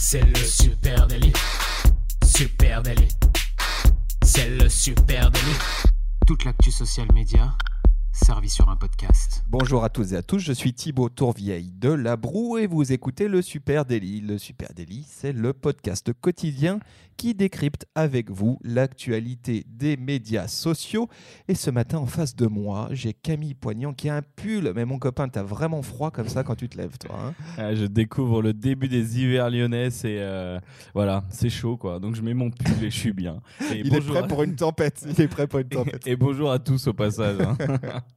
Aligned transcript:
C'est 0.00 0.22
le 0.22 0.36
super 0.36 1.08
délit. 1.08 1.32
Super 2.24 2.82
délit. 2.82 3.08
C'est 4.22 4.48
le 4.48 4.68
super 4.68 5.28
délit. 5.30 5.58
Toute 6.24 6.44
l'actu 6.44 6.70
social 6.70 7.08
média 7.12 7.52
servie 8.24 8.48
sur 8.48 8.68
un 8.68 8.76
podcast. 8.76 9.42
Bonjour 9.48 9.84
à 9.84 9.88
tous 9.88 10.12
et 10.12 10.16
à 10.16 10.22
tous, 10.22 10.38
je 10.38 10.52
suis 10.52 10.72
Thibaut 10.74 11.08
Tourvieille 11.08 11.70
de 11.78 11.90
La 11.90 12.16
Broue 12.16 12.58
et 12.58 12.66
vous 12.66 12.92
écoutez 12.92 13.28
le 13.28 13.42
Super 13.42 13.84
Daily. 13.84 14.20
Le 14.20 14.38
Super 14.38 14.68
Daily, 14.74 15.04
c'est 15.08 15.32
le 15.32 15.52
podcast 15.52 16.12
quotidien 16.20 16.80
qui 17.16 17.34
décrypte 17.34 17.86
avec 17.96 18.30
vous 18.30 18.58
l'actualité 18.62 19.64
des 19.68 19.96
médias 19.96 20.46
sociaux. 20.46 21.08
Et 21.48 21.54
ce 21.54 21.70
matin, 21.70 21.98
en 21.98 22.06
face 22.06 22.36
de 22.36 22.46
moi, 22.46 22.88
j'ai 22.92 23.12
Camille 23.12 23.54
Poignant 23.54 23.92
qui 23.92 24.08
a 24.08 24.16
un 24.16 24.22
pull. 24.22 24.72
Mais 24.74 24.84
mon 24.84 24.98
copain, 24.98 25.28
t'as 25.28 25.42
vraiment 25.42 25.82
froid 25.82 26.10
comme 26.12 26.28
ça 26.28 26.44
quand 26.44 26.54
tu 26.54 26.68
te 26.68 26.76
lèves, 26.78 26.96
toi. 26.98 27.16
hein? 27.20 27.34
Ah, 27.56 27.74
je 27.74 27.86
découvre 27.86 28.40
le 28.42 28.52
début 28.52 28.88
des 28.88 29.18
hivers 29.20 29.50
lyonnais, 29.50 29.90
c'est 29.90 30.18
euh, 30.20 30.60
voilà, 30.94 31.24
c'est 31.30 31.50
chaud 31.50 31.76
quoi. 31.76 31.98
Donc 31.98 32.14
je 32.14 32.22
mets 32.22 32.34
mon 32.34 32.50
pull 32.50 32.84
et 32.84 32.90
je 32.90 32.96
suis 32.98 33.12
bien. 33.12 33.40
Et 33.72 33.80
Il 33.80 33.86
est 33.88 33.90
bonjour 33.90 34.14
prêt 34.14 34.24
à- 34.24 34.28
pour 34.28 34.42
une 34.44 34.54
tempête. 34.54 35.04
Il 35.08 35.20
est 35.20 35.28
prêt 35.28 35.46
pour 35.48 35.58
une 35.60 35.68
tempête. 35.68 36.06
Et 36.06 36.14
bonjour 36.16 36.50
à 36.52 36.58
tous 36.60 36.86
au 36.88 36.92
passage. 36.92 37.38
hein. 37.40 37.56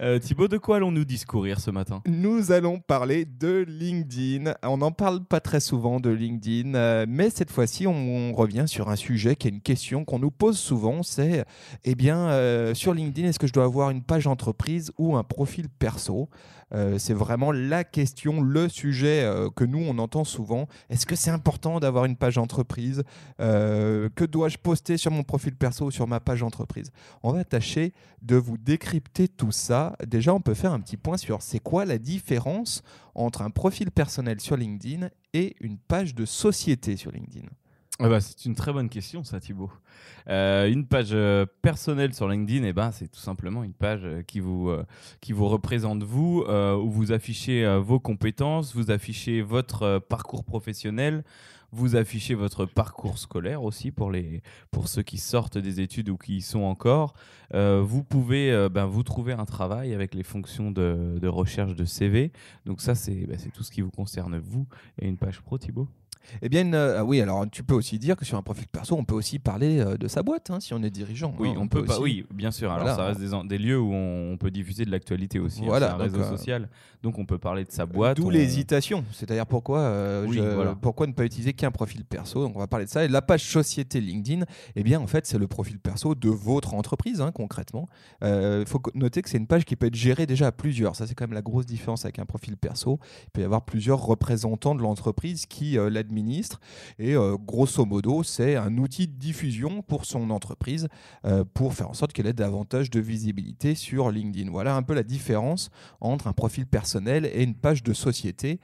Euh, 0.00 0.18
Thibaut, 0.18 0.48
de 0.48 0.58
quoi 0.58 0.76
allons-nous 0.76 1.04
discourir 1.04 1.60
ce 1.60 1.70
matin 1.70 2.02
Nous 2.06 2.52
allons 2.52 2.80
parler 2.80 3.24
de 3.24 3.64
LinkedIn. 3.66 4.54
On 4.62 4.78
n'en 4.78 4.92
parle 4.92 5.24
pas 5.24 5.40
très 5.40 5.60
souvent 5.60 6.00
de 6.00 6.10
LinkedIn, 6.10 6.74
euh, 6.74 7.06
mais 7.08 7.30
cette 7.30 7.50
fois-ci, 7.50 7.86
on, 7.86 8.32
revient 8.32 8.64
sur 8.66 8.88
un 8.88 8.96
sujet 8.96 9.36
qui 9.36 9.48
est 9.48 9.50
une 9.50 9.60
question 9.60 10.04
qu'on 10.04 10.18
nous 10.18 10.30
pose 10.30 10.58
souvent. 10.58 11.02
C'est, 11.02 11.44
eh 11.84 11.94
bien, 11.94 12.30
euh, 12.30 12.74
sur 12.74 12.94
LinkedIn, 12.94 13.28
est-ce 13.28 13.38
que 13.38 13.46
je 13.46 13.52
dois 13.52 13.64
avoir 13.64 13.90
une 13.90 14.02
page 14.02 14.26
entreprise 14.26 14.92
ou 14.98 15.16
un 15.16 15.24
profil 15.24 15.68
perso? 15.68 16.28
Euh, 16.72 16.98
C'est 16.98 17.14
vraiment 17.14 17.52
la 17.52 17.84
question, 17.84 18.40
le 18.40 18.68
sujet 18.68 19.22
euh, 19.22 19.50
que 19.50 19.64
nous, 19.64 19.78
on 19.80 19.98
entend 19.98 20.24
souvent. 20.24 20.68
Est-ce 20.88 21.06
que 21.06 21.16
c'est 21.16 21.30
important 21.30 21.80
d'avoir 21.80 22.04
une 22.04 22.16
page 22.16 22.38
entreprise? 22.38 23.02
Euh, 23.40 24.08
Que 24.14 24.24
dois-je 24.24 24.58
poster 24.58 24.96
sur 24.96 25.10
mon 25.10 25.22
profil 25.22 25.54
perso 25.56 25.86
ou 25.86 25.90
sur 25.90 26.06
ma 26.06 26.20
page 26.20 26.42
entreprise? 26.42 26.90
On 27.22 27.32
va 27.32 27.44
tâcher 27.44 27.92
de 28.22 28.36
vous 28.36 28.58
décrypter 28.58 29.28
tout 29.28 29.52
ça. 29.52 29.96
Déjà, 30.06 30.34
on 30.34 30.40
peut 30.40 30.54
faire 30.54 30.72
un 30.72 30.80
petit 30.80 30.96
point 30.96 31.16
sur 31.16 31.42
c'est 31.42 31.58
quoi 31.58 31.84
la 31.84 31.98
différence 31.98 32.82
entre 33.14 33.42
un 33.42 33.50
profil 33.50 33.90
personnel 33.90 34.40
sur 34.40 34.56
LinkedIn 34.56 35.08
et 35.32 35.56
une 35.60 35.78
page 35.78 36.14
de 36.14 36.24
société 36.24 36.96
sur 36.96 37.10
LinkedIn. 37.10 37.48
Ah 38.02 38.08
bah, 38.08 38.20
C'est 38.20 38.46
une 38.46 38.54
très 38.54 38.72
bonne 38.72 38.88
question 38.88 39.24
ça 39.24 39.40
Thibaut. 39.40 39.70
Euh, 40.28 40.70
une 40.70 40.86
page 40.86 41.10
euh, 41.12 41.44
personnelle 41.60 42.14
sur 42.14 42.28
LinkedIn, 42.28 42.64
eh 42.64 42.72
ben, 42.72 42.92
c'est 42.92 43.08
tout 43.08 43.20
simplement 43.20 43.62
une 43.62 43.74
page 43.74 44.00
euh, 44.04 44.22
qui, 44.22 44.40
vous, 44.40 44.72
qui 45.20 45.34
vous 45.34 45.48
représente 45.48 46.02
vous, 46.02 46.42
où 46.48 46.90
vous 46.90 47.12
affichez 47.12 47.66
vos 47.78 48.00
compétences, 48.00 48.74
vous 48.74 48.90
affichez 48.90 49.42
votre 49.42 49.98
parcours 49.98 50.44
professionnel, 50.44 51.24
vous 51.72 51.94
affichez 51.94 52.34
votre 52.34 52.64
parcours 52.64 53.18
scolaire 53.18 53.62
aussi 53.62 53.90
pour, 53.90 54.10
les, 54.10 54.42
pour 54.70 54.88
ceux 54.88 55.02
qui 55.02 55.18
sortent 55.18 55.58
des 55.58 55.80
études 55.80 56.08
ou 56.08 56.16
qui 56.16 56.38
y 56.38 56.40
sont 56.40 56.62
encore. 56.62 57.12
Vous 57.52 58.02
pouvez 58.02 58.68
ben, 58.70 58.86
vous 58.86 59.02
trouver 59.02 59.34
un 59.34 59.44
travail 59.44 59.92
avec 59.92 60.14
les 60.14 60.22
fonctions 60.22 60.70
de, 60.70 61.26
recherche 61.26 61.74
de 61.74 61.84
CV. 61.84 62.32
Donc 62.64 62.80
ça, 62.80 62.94
c'est 62.94 63.26
ben, 63.26 63.38
c'est 63.38 63.50
tout 63.50 63.62
ce 63.62 63.70
qui 63.70 63.82
vous 63.82 63.90
concerne 63.90 64.38
vous. 64.38 64.66
Et 65.00 65.06
une 65.06 65.18
page 65.18 65.40
pro, 65.40 65.58
Thibaut 65.58 65.88
Eh 66.42 66.48
bien, 66.48 66.72
ah 66.72 67.04
oui, 67.04 67.20
alors 67.20 67.44
tu 67.50 67.62
peux 67.62 67.74
aussi 67.74 67.98
dire 67.98 68.16
que 68.16 68.24
sur 68.24 68.36
un 68.38 68.42
profil 68.42 68.66
perso, 68.68 68.94
on 68.96 69.04
peut 69.04 69.14
aussi 69.14 69.38
parler 69.38 69.80
euh, 69.80 69.96
de 69.96 70.06
sa 70.08 70.22
boîte 70.22 70.50
hein, 70.50 70.60
si 70.60 70.74
on 70.74 70.82
est 70.82 70.90
dirigeant. 70.90 71.34
Oui, 71.38 71.48
hein, 71.50 71.54
on, 71.58 71.68
peut 71.68 71.84
pas. 71.84 71.94
aussi- 71.94 72.02
Oui, 72.02 72.26
bien 72.32 72.50
sûr. 72.50 72.70
Alors 72.70 72.82
Voilà. 72.84 72.96
ça 72.96 73.04
reste 73.06 73.20
des, 73.20 73.48
des 73.48 73.58
lieux 73.58 73.78
où 73.80 73.92
on, 73.92 74.36
peut 74.38 74.50
diffuser 74.50 74.84
de 74.84 74.90
l'actualité 74.90 75.38
aussi. 75.38 75.60
hein. 75.62 75.66
Voilà, 75.66 75.88
c'est 75.88 75.92
un 75.94 75.98
donc, 75.98 76.02
réseau 76.16 76.20
euh, 76.20 76.30
social, 76.36 76.68
donc 77.02 77.18
on 77.18 77.26
peut 77.26 77.38
parler 77.38 77.64
de 77.64 77.70
sa 77.72 77.84
boîte. 77.86 78.16
D'où 78.16 78.26
on- 78.26 78.30
l'hésitation. 78.30 79.04
C'est-à-dire 79.12 79.46
pourquoi, 79.46 79.80
euh, 79.80 80.26
Oui, 80.26 80.36
je- 80.36 80.42
voilà. 80.54 80.74
pourquoi 80.80 81.06
ne 81.06 81.12
pas 81.12 81.24
utiliser 81.24 81.52
qu'un 81.52 81.70
profil 81.70 82.04
perso. 82.04 82.42
Donc 82.44 82.54
on 82.56 82.58
va 82.60 82.66
parler 82.66 82.86
de 82.86 82.90
ça. 82.90 83.04
Et 83.04 83.08
la 83.08 83.22
page 83.22 83.44
société 83.44 84.00
LinkedIn, 84.00 84.44
eh 84.76 84.82
bien 84.82 85.00
en 85.00 85.06
fait 85.06 85.26
c'est 85.26 85.38
le 85.38 85.46
profil 85.48 85.78
perso 85.78 86.14
de 86.14 86.28
votre 86.28 86.74
entreprise 86.74 87.20
hein, 87.20 87.32
concrètement. 87.32 87.88
Il 88.22 88.64
faut 88.66 88.80
noter 88.94 89.22
que 89.22 89.28
c'est 89.28 89.38
une 89.38 89.46
page 89.46 89.64
qui 89.64 89.76
peut 89.76 89.86
être 89.86 89.94
gérée 89.94 90.26
déjà 90.26 90.48
à 90.48 90.52
plusieurs. 90.52 90.96
Ça 90.96 91.06
c'est 91.06 91.14
quand 91.14 91.24
même 91.24 91.34
la 91.34 91.42
grosse 91.42 91.66
différence 91.66 92.04
avec 92.04 92.18
un 92.18 92.26
profil 92.26 92.56
perso. 92.56 92.98
Il 93.26 93.30
peut 93.32 93.40
y 93.40 93.44
avoir 93.44 93.64
plusieurs 93.64 94.02
représentants 94.02 94.74
de 94.74 94.82
l'entreprise 94.82 95.46
qui 95.46 95.76
euh, 95.78 95.90
l'administrent. 96.10 96.60
Et 96.98 97.14
euh, 97.14 97.36
grosso 97.36 97.84
modo 97.84 98.22
c'est 98.22 98.56
un 98.56 98.76
outil 98.78 99.06
de 99.06 99.12
diffusion 99.12 99.82
pour 99.82 100.04
son 100.04 100.30
entreprise 100.30 100.88
euh, 101.24 101.44
pour 101.54 101.74
faire 101.74 101.90
en 101.90 101.94
sorte 101.94 102.12
qu'elle 102.12 102.26
ait 102.26 102.32
davantage 102.32 102.90
de 102.90 103.00
visibilité 103.00 103.74
sur 103.74 104.10
LinkedIn. 104.10 104.50
Voilà 104.50 104.74
un 104.74 104.82
peu 104.82 104.94
la 104.94 105.02
différence 105.02 105.70
entre 106.00 106.26
un 106.26 106.32
profil 106.32 106.66
personnel 106.66 107.26
et 107.26 107.42
une 107.42 107.54
page 107.54 107.82
de 107.82 107.92
société. 107.92 108.60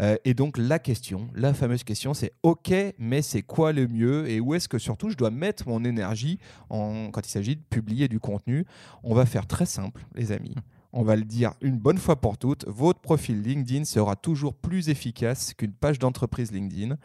Euh, 0.00 0.16
et 0.24 0.34
donc 0.34 0.58
la 0.58 0.78
question, 0.78 1.28
la 1.34 1.54
fameuse 1.54 1.84
question, 1.84 2.14
c'est 2.14 2.32
OK, 2.42 2.72
mais 2.98 3.22
c'est 3.22 3.42
quoi 3.42 3.72
le 3.72 3.88
mieux? 3.88 4.28
Et 4.28 4.40
où 4.40 4.54
est-ce 4.54 4.68
que 4.68 4.78
surtout 4.78 5.10
je 5.10 5.16
dois 5.16 5.30
mettre 5.30 5.68
mon 5.68 5.84
énergie 5.84 6.38
quand 6.68 7.20
il 7.24 7.30
s'agit 7.30 7.56
de 7.56 7.62
publier 7.62 8.08
du 8.08 8.20
contenu? 8.20 8.66
On 9.02 9.14
va 9.14 9.26
faire 9.26 9.46
très 9.46 9.66
simple, 9.66 10.04
les 10.14 10.32
amis. 10.32 10.54
On 10.92 11.02
va 11.04 11.14
le 11.14 11.24
dire 11.24 11.52
une 11.60 11.78
bonne 11.78 11.98
fois 11.98 12.20
pour 12.20 12.36
toutes, 12.36 12.66
votre 12.66 13.00
profil 13.00 13.42
LinkedIn 13.42 13.84
sera 13.84 14.16
toujours 14.16 14.54
plus 14.54 14.88
efficace 14.88 15.54
qu'une 15.54 15.72
page 15.72 16.00
d'entreprise 16.00 16.50
LinkedIn. 16.50 16.96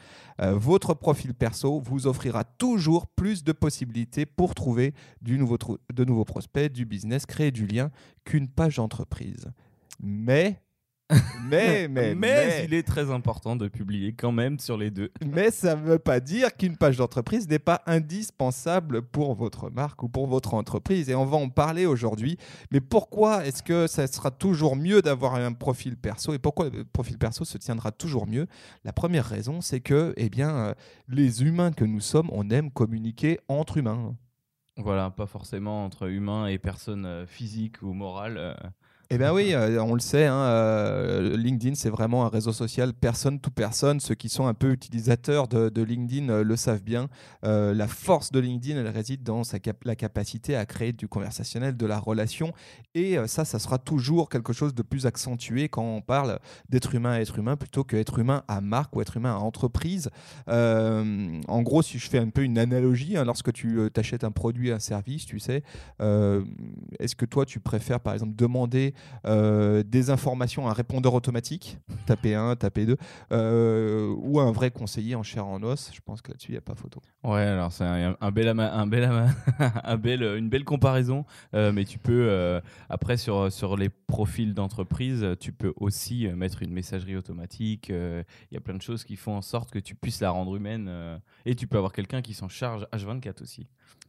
Euh, 0.41 0.55
votre 0.55 0.95
profil 0.95 1.35
perso 1.35 1.79
vous 1.79 2.07
offrira 2.07 2.43
toujours 2.43 3.05
plus 3.05 3.43
de 3.43 3.51
possibilités 3.51 4.25
pour 4.25 4.55
trouver 4.55 4.95
de 5.21 6.03
nouveaux 6.03 6.25
prospects, 6.25 6.71
du 6.71 6.85
business, 6.85 7.27
créer 7.27 7.51
du 7.51 7.67
lien 7.67 7.91
qu'une 8.23 8.47
page 8.47 8.77
d'entreprise. 8.77 9.51
Mais, 10.01 10.61
mais, 11.49 11.87
mais, 11.87 12.15
Mais, 12.15 12.65
il 12.65 12.73
est 12.73 12.81
très 12.81 13.11
important 13.11 13.55
de 13.55 13.67
publier 13.67 14.13
quand 14.13 14.31
même 14.31 14.57
sur 14.57 14.75
les 14.75 14.89
deux. 14.89 15.11
mais 15.25 15.51
ça 15.51 15.75
ne 15.75 15.81
veut 15.81 15.99
pas 15.99 16.19
dire 16.19 16.55
qu'une 16.57 16.77
page 16.77 16.97
d'entreprise 16.97 17.47
n'est 17.47 17.59
pas 17.59 17.83
indispensable 17.85 19.03
pour 19.03 19.35
votre 19.35 19.69
marque 19.69 20.01
ou 20.01 20.09
pour 20.09 20.25
votre 20.25 20.55
entreprise. 20.55 21.09
Et 21.09 21.15
on 21.15 21.25
va 21.25 21.37
en 21.37 21.49
parler 21.49 21.85
aujourd'hui. 21.85 22.37
Mais 22.71 22.81
pourquoi 22.81 23.45
est-ce 23.45 23.61
que 23.61 23.85
ça 23.85 24.07
sera 24.07 24.31
toujours 24.31 24.75
mieux 24.75 25.03
d'avoir 25.03 25.35
un 25.35 25.53
profil 25.53 25.95
perso 25.95 26.33
et 26.33 26.39
pourquoi 26.39 26.69
le 26.69 26.83
profil 26.85 27.19
perso 27.19 27.45
se 27.45 27.59
tiendra 27.59 27.91
toujours 27.91 28.25
mieux? 28.25 28.47
La 28.83 28.91
première 28.91 29.25
raison, 29.25 29.61
c'est 29.61 29.81
que 29.81 30.13
eh 30.17 30.29
bien, 30.29 30.55
euh, 30.55 30.73
les 31.07 31.43
humains 31.43 31.71
que 31.71 31.85
nous 31.85 31.99
sommes, 31.99 32.29
on 32.31 32.49
aime 32.49 32.71
communiquer 32.71 33.39
entre 33.47 33.77
humains. 33.77 34.15
Voilà, 34.77 35.11
pas 35.11 35.27
forcément 35.27 35.85
entre 35.85 36.09
humains 36.09 36.47
et 36.47 36.57
personnes 36.57 37.05
euh, 37.05 37.27
physiques 37.27 37.83
ou 37.83 37.93
morales. 37.93 38.57
Eh 39.15 39.17
bien 39.17 39.31
oui, 39.31 39.53
euh, 39.53 39.81
on 39.81 39.93
le 39.93 40.01
sait, 40.01 40.25
hein, 40.25 40.35
euh, 40.35 41.37
LinkedIn, 41.37 41.75
c'est 41.75 41.89
vraiment 41.89 42.25
un 42.25 42.27
réseau 42.27 42.51
social 42.51 42.93
personne 42.93 43.39
to 43.39 43.49
personne. 43.49 44.01
Ceux 44.01 44.13
qui 44.13 44.27
sont 44.27 44.45
un 44.45 44.53
peu 44.53 44.73
utilisateurs 44.73 45.47
de, 45.47 45.81
LinkedIn 45.81 46.27
euh, 46.27 46.43
le 46.43 46.57
savent 46.57 46.83
bien. 46.83 47.07
La 47.41 47.87
force 47.87 48.33
de 48.33 48.41
LinkedIn, 48.41 48.77
elle 48.77 48.89
réside 48.89 49.23
dans 49.23 49.45
sa 49.45 49.59
la 49.85 49.95
capacité 49.95 50.57
à 50.57 50.65
créer 50.65 50.91
du 50.91 51.07
conversationnel, 51.07 51.77
de 51.77 51.85
la 51.85 51.97
relation. 51.97 52.51
Et 52.93 53.17
ça, 53.27 53.45
ça 53.45 53.57
sera 53.59 53.77
toujours 53.77 54.27
quelque 54.27 54.51
chose 54.51 54.75
de 54.75 54.81
plus 54.81 55.05
accentué 55.05 55.69
quand 55.69 55.83
on 55.83 56.01
parle 56.01 56.39
d'être 56.67 56.93
humain 56.93 57.11
à 57.11 57.19
être 57.21 57.39
humain 57.39 57.55
plutôt 57.55 57.83
que 57.83 57.95
être 57.95 58.19
humain 58.19 58.43
à 58.47 58.59
marque 58.59 58.95
ou 58.95 59.01
être 59.01 59.15
humain 59.15 59.33
à 59.33 59.37
entreprise. 59.37 60.09
En 60.47 61.61
gros, 61.61 61.81
si 61.83 61.99
je 61.99 62.09
fais 62.09 62.19
un 62.19 62.29
peu 62.29 62.41
une 62.41 62.57
analogie, 62.57 63.15
hein, 63.15 63.23
lorsque 63.23 63.53
tu 63.53 63.79
t'achètes 63.93 64.25
un 64.25 64.31
produit, 64.31 64.71
un 64.71 64.79
service, 64.79 65.25
tu 65.25 65.39
sais, 65.39 65.63
est-ce 65.99 67.15
que 67.15 67.25
toi, 67.25 67.45
tu 67.45 67.59
préfères 67.59 68.01
par 68.01 68.13
exemple 68.13 68.35
demander 68.35 68.93
euh, 69.25 69.83
des 69.83 70.09
informations 70.09 70.67
à 70.67 70.71
un 70.71 70.73
répondeur 70.73 71.13
automatique, 71.13 71.77
taper 72.05 72.35
1, 72.35 72.55
taper 72.55 72.85
2, 72.85 72.97
euh, 73.31 74.13
ou 74.17 74.39
un 74.39 74.51
vrai 74.51 74.71
conseiller 74.71 75.15
en 75.15 75.23
chair 75.23 75.45
en 75.45 75.61
os 75.63 75.91
Je 75.93 76.01
pense 76.01 76.21
que 76.21 76.31
là-dessus, 76.31 76.49
il 76.49 76.53
n'y 76.53 76.57
a 76.57 76.61
pas 76.61 76.75
photo. 76.75 77.01
Ouais, 77.23 77.41
alors 77.41 77.71
c'est 77.71 77.83
un, 77.83 78.31
bel, 78.31 78.47
un 78.47 78.87
bel, 78.87 79.03
un 79.83 79.97
bel, 79.97 80.23
une 80.23 80.49
belle 80.49 80.63
comparaison, 80.63 81.25
euh, 81.53 81.71
mais 81.71 81.85
tu 81.85 81.99
peux 81.99 82.27
euh, 82.29 82.61
après 82.89 83.17
sur 83.17 83.51
sur 83.51 83.77
les 83.77 83.89
profils 83.89 84.53
d'entreprise, 84.53 85.25
tu 85.39 85.51
peux 85.51 85.73
aussi 85.77 86.27
mettre 86.27 86.61
une 86.61 86.71
messagerie 86.71 87.15
automatique. 87.15 87.89
Il 87.89 88.53
y 88.53 88.57
a 88.57 88.61
plein 88.61 88.75
de 88.75 88.81
choses 88.81 89.03
qui 89.03 89.15
font 89.15 89.35
en 89.35 89.41
sorte 89.41 89.71
que 89.71 89.79
tu 89.79 89.95
puisses 89.95 90.21
la 90.21 90.31
rendre 90.31 90.55
humaine, 90.55 91.19
et 91.45 91.55
tu 91.55 91.67
peux 91.67 91.77
avoir 91.77 91.93
quelqu'un 91.93 92.21
qui 92.21 92.33
s'en 92.33 92.47
charge 92.47 92.87
H24 92.93 93.41
aussi. 93.41 93.67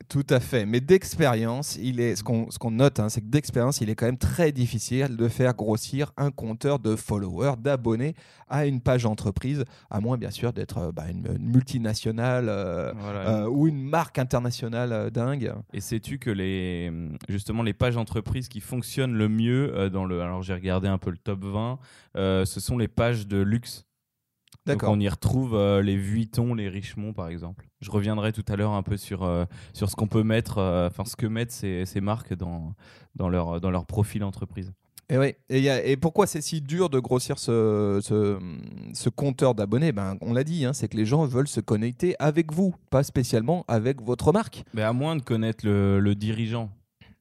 Tout 0.08 0.26
à 0.30 0.38
fait. 0.40 0.66
Mais 0.66 0.80
d'expérience, 0.80 1.76
il 1.82 1.98
est 2.00 2.14
ce 2.16 2.22
qu'on 2.22 2.48
ce 2.50 2.58
qu'on 2.58 2.70
note, 2.70 3.00
hein, 3.00 3.08
c'est 3.08 3.20
que 3.22 3.26
d'expérience, 3.26 3.80
il 3.80 3.90
est 3.90 3.94
quand 3.96 4.06
même 4.06 4.18
très 4.18 4.52
difficile 4.52 5.16
de 5.16 5.26
faire 5.26 5.54
grossir 5.54 6.12
un 6.16 6.30
compteur 6.30 6.78
de 6.78 6.94
followers, 6.94 7.54
d'abonnés 7.58 8.14
à 8.48 8.66
une 8.66 8.80
page 8.80 9.04
entreprise, 9.04 9.64
à 9.90 10.00
moins 10.00 10.16
bien 10.16 10.30
sûr 10.30 10.52
d'être 10.52 10.78
euh, 10.78 10.92
bah, 10.92 11.06
une, 11.10 11.26
une 11.36 11.50
multinationale 11.50 12.46
euh, 12.48 12.92
Voilà. 12.96 13.44
euh, 13.44 13.48
ou 13.48 13.66
une 13.66 13.82
marque 13.82 14.18
internationale 14.20 14.92
euh, 14.92 15.10
dingue. 15.10 15.52
Et 15.72 15.80
sais-tu 15.80 16.18
que 16.18 16.30
les, 16.30 16.92
justement 17.28 17.62
les 17.64 17.74
pages 17.74 17.96
entreprises 17.96 18.48
qui 18.48 18.60
fonctionnent 18.60 19.14
le 19.14 19.28
mieux 19.28 19.90
dans 19.90 20.04
le, 20.04 20.20
alors 20.20 20.42
j'ai 20.42 20.54
regardé 20.54 20.86
un 20.86 20.98
peu 20.98 21.10
le 21.10 21.18
top 21.18 21.42
20, 21.44 21.78
euh, 22.16 22.44
ce 22.44 22.60
sont 22.60 22.78
les 22.78 22.88
pages 22.88 23.26
de 23.26 23.38
luxe. 23.38 23.84
Donc 24.66 24.78
D'accord. 24.78 24.90
on 24.92 24.98
y 25.00 25.08
retrouve 25.08 25.54
euh, 25.54 25.80
les 25.80 25.96
Vuitton, 25.96 26.54
les 26.54 26.68
Richemont 26.68 27.12
par 27.12 27.28
exemple. 27.28 27.68
Je 27.80 27.90
reviendrai 27.90 28.32
tout 28.32 28.44
à 28.48 28.56
l'heure 28.56 28.72
un 28.72 28.82
peu 28.82 28.96
sur, 28.96 29.22
euh, 29.22 29.44
sur 29.72 29.88
ce 29.90 29.94
qu'on 29.94 30.08
peut 30.08 30.24
mettre, 30.24 30.58
euh, 30.58 30.88
enfin 30.88 31.04
ce 31.04 31.14
que 31.14 31.26
mettent 31.26 31.52
ces, 31.52 31.84
ces 31.86 32.00
marques 32.00 32.34
dans, 32.34 32.74
dans, 33.14 33.28
leur, 33.28 33.60
dans 33.60 33.70
leur 33.70 33.86
profil 33.86 34.24
entreprise. 34.24 34.72
Et, 35.08 35.18
ouais. 35.18 35.38
et, 35.50 35.60
y 35.60 35.68
a, 35.68 35.84
et 35.84 35.96
pourquoi 35.96 36.26
c'est 36.26 36.40
si 36.40 36.60
dur 36.60 36.90
de 36.90 36.98
grossir 36.98 37.38
ce, 37.38 38.00
ce, 38.02 38.40
ce 38.92 39.08
compteur 39.08 39.54
d'abonnés? 39.54 39.92
Ben, 39.92 40.16
On 40.20 40.32
l'a 40.32 40.42
dit, 40.42 40.64
hein, 40.64 40.72
c'est 40.72 40.88
que 40.88 40.96
les 40.96 41.06
gens 41.06 41.24
veulent 41.26 41.46
se 41.46 41.60
connecter 41.60 42.16
avec 42.18 42.52
vous, 42.52 42.74
pas 42.90 43.04
spécialement 43.04 43.64
avec 43.68 44.02
votre 44.02 44.32
marque. 44.32 44.64
Mais 44.74 44.82
à 44.82 44.92
moins 44.92 45.14
de 45.14 45.22
connaître 45.22 45.64
le, 45.64 46.00
le 46.00 46.14
dirigeant. 46.16 46.70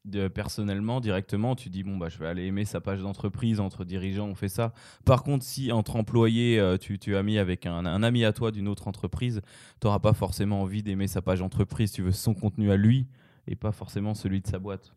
De, 0.05 0.27
personnellement, 0.27 1.01
directement, 1.01 1.55
tu 1.55 1.69
dis 1.69 1.81
bon 1.83 1.97
bah 1.97 2.09
je 2.09 2.19
vais 2.19 2.27
aller 2.27 2.45
aimer 2.45 2.63
sa 2.63 2.79
page 2.79 3.01
d'entreprise 3.01 3.59
entre 3.59 3.83
dirigeants, 3.83 4.27
on 4.27 4.35
fait 4.35 4.49
ça. 4.49 4.71
Par 5.03 5.23
contre, 5.23 5.43
si 5.43 5.71
entre 5.71 5.95
employés, 5.95 6.59
euh, 6.59 6.77
tu, 6.77 6.99
tu 6.99 7.15
as 7.15 7.23
mis 7.23 7.39
avec 7.39 7.65
un, 7.65 7.87
un, 7.87 8.03
ami 8.03 8.23
à 8.23 8.31
toi 8.31 8.51
d'une 8.51 8.67
autre 8.67 8.87
entreprise, 8.87 9.41
tu 9.81 9.87
n'auras 9.87 9.97
pas 9.97 10.13
forcément 10.13 10.61
envie 10.61 10.83
d'aimer 10.83 11.07
sa 11.07 11.23
page 11.23 11.39
d'entreprise. 11.39 11.91
Tu 11.91 12.03
veux 12.03 12.11
son 12.11 12.35
contenu 12.35 12.71
à 12.71 12.77
lui 12.77 13.07
et 13.47 13.55
pas 13.55 13.71
forcément 13.71 14.13
celui 14.13 14.41
de 14.41 14.47
sa 14.47 14.59
boîte. 14.59 14.93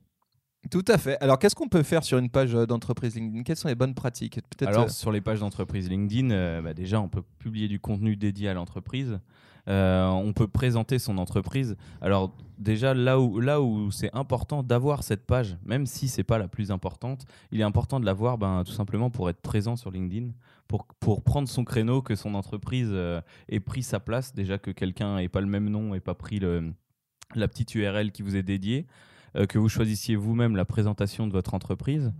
Tout 0.71 0.85
à 0.89 0.99
fait. 0.99 1.17
Alors, 1.23 1.39
qu'est-ce 1.39 1.55
qu'on 1.55 1.69
peut 1.69 1.83
faire 1.83 2.05
sur 2.05 2.19
une 2.19 2.29
page 2.29 2.53
d'entreprise 2.53 3.15
LinkedIn? 3.15 3.43
Quelles 3.45 3.57
sont 3.57 3.69
les 3.69 3.75
bonnes 3.75 3.95
pratiques? 3.95 4.41
Alors, 4.61 4.85
euh... 4.85 4.89
sur 4.89 5.13
les 5.13 5.21
pages 5.21 5.41
d'entreprise 5.41 5.89
LinkedIn, 5.89 6.31
euh, 6.31 6.61
bah, 6.61 6.75
déjà, 6.75 7.01
on 7.01 7.09
peut 7.09 7.23
publier 7.39 7.69
du 7.69 7.81
contenu 7.81 8.17
dédié 8.17 8.49
à 8.49 8.55
l'entreprise. 8.55 9.21
Euh, 9.69 10.07
on 10.09 10.33
peut 10.33 10.49
présenter 10.49 10.99
son 10.99 11.19
entreprise. 11.19 11.77
Alors, 12.01 12.35
déjà, 12.59 12.95
là 12.95 13.21
où, 13.21 13.39
là 13.41 13.61
où 13.61 13.91
c'est 13.91 14.15
important 14.15 14.63
d'avoir 14.63 15.03
cette 15.03 15.27
page, 15.27 15.59
même 15.65 15.85
si 15.87 16.09
c'est 16.09 16.25
pas 16.25 16.39
la 16.39 16.49
plus 16.49 16.71
importante, 16.71 17.27
il 17.53 17.61
est 17.61 17.65
important 17.65 18.01
de 18.01 18.07
l'avoir 18.07 18.39
ben, 18.39 18.65
tout 18.65 18.73
simplement 18.73 19.11
pour 19.11 19.29
être 19.29 19.41
présent 19.41 19.77
sur 19.77 19.91
LinkedIn, 19.91 20.31
pour, 20.69 20.87
pour 21.01 21.23
prendre 21.23 21.49
son 21.49 21.65
créneau, 21.65 22.01
que 22.01 22.17
son 22.17 22.35
entreprise 22.35 22.89
euh, 22.93 23.21
ait 23.49 23.61
pris 23.61 23.83
sa 23.83 24.01
place. 24.01 24.35
Déjà, 24.35 24.59
que 24.59 24.71
quelqu'un 24.71 25.17
n'ait 25.17 25.29
pas 25.29 25.41
le 25.41 25.47
même 25.47 25.69
nom 25.69 25.95
et 25.95 26.01
pas 26.01 26.15
pris 26.15 26.41
la 27.35 27.49
petite 27.49 27.75
URL 27.75 28.11
qui 28.11 28.23
vous 28.23 28.37
est 28.37 28.43
dédiée. 28.43 28.87
Euh, 29.37 29.47
que 29.47 29.59
vous 29.59 29.69
choisissiez 29.69 30.17
vous-même 30.17 30.57
la 30.57 30.65
présentation 30.65 31.27
de 31.27 31.33
votre 31.33 31.55
entreprise. 31.55 32.13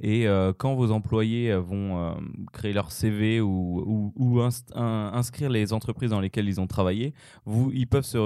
Et 0.00 0.26
euh, 0.26 0.52
quand 0.56 0.74
vos 0.74 0.90
employés 0.90 1.54
vont 1.56 1.98
euh, 1.98 2.12
créer 2.52 2.72
leur 2.72 2.92
CV 2.92 3.40
ou, 3.40 4.12
ou, 4.14 4.40
inscrire 4.74 5.50
les 5.50 5.72
entreprises 5.72 6.10
dans 6.10 6.20
lesquelles 6.20 6.48
ils 6.48 6.60
ont 6.60 6.66
travaillé, 6.66 7.14
vous, 7.44 7.70
ils 7.72 7.86
peuvent 7.86 8.04
se 8.04 8.18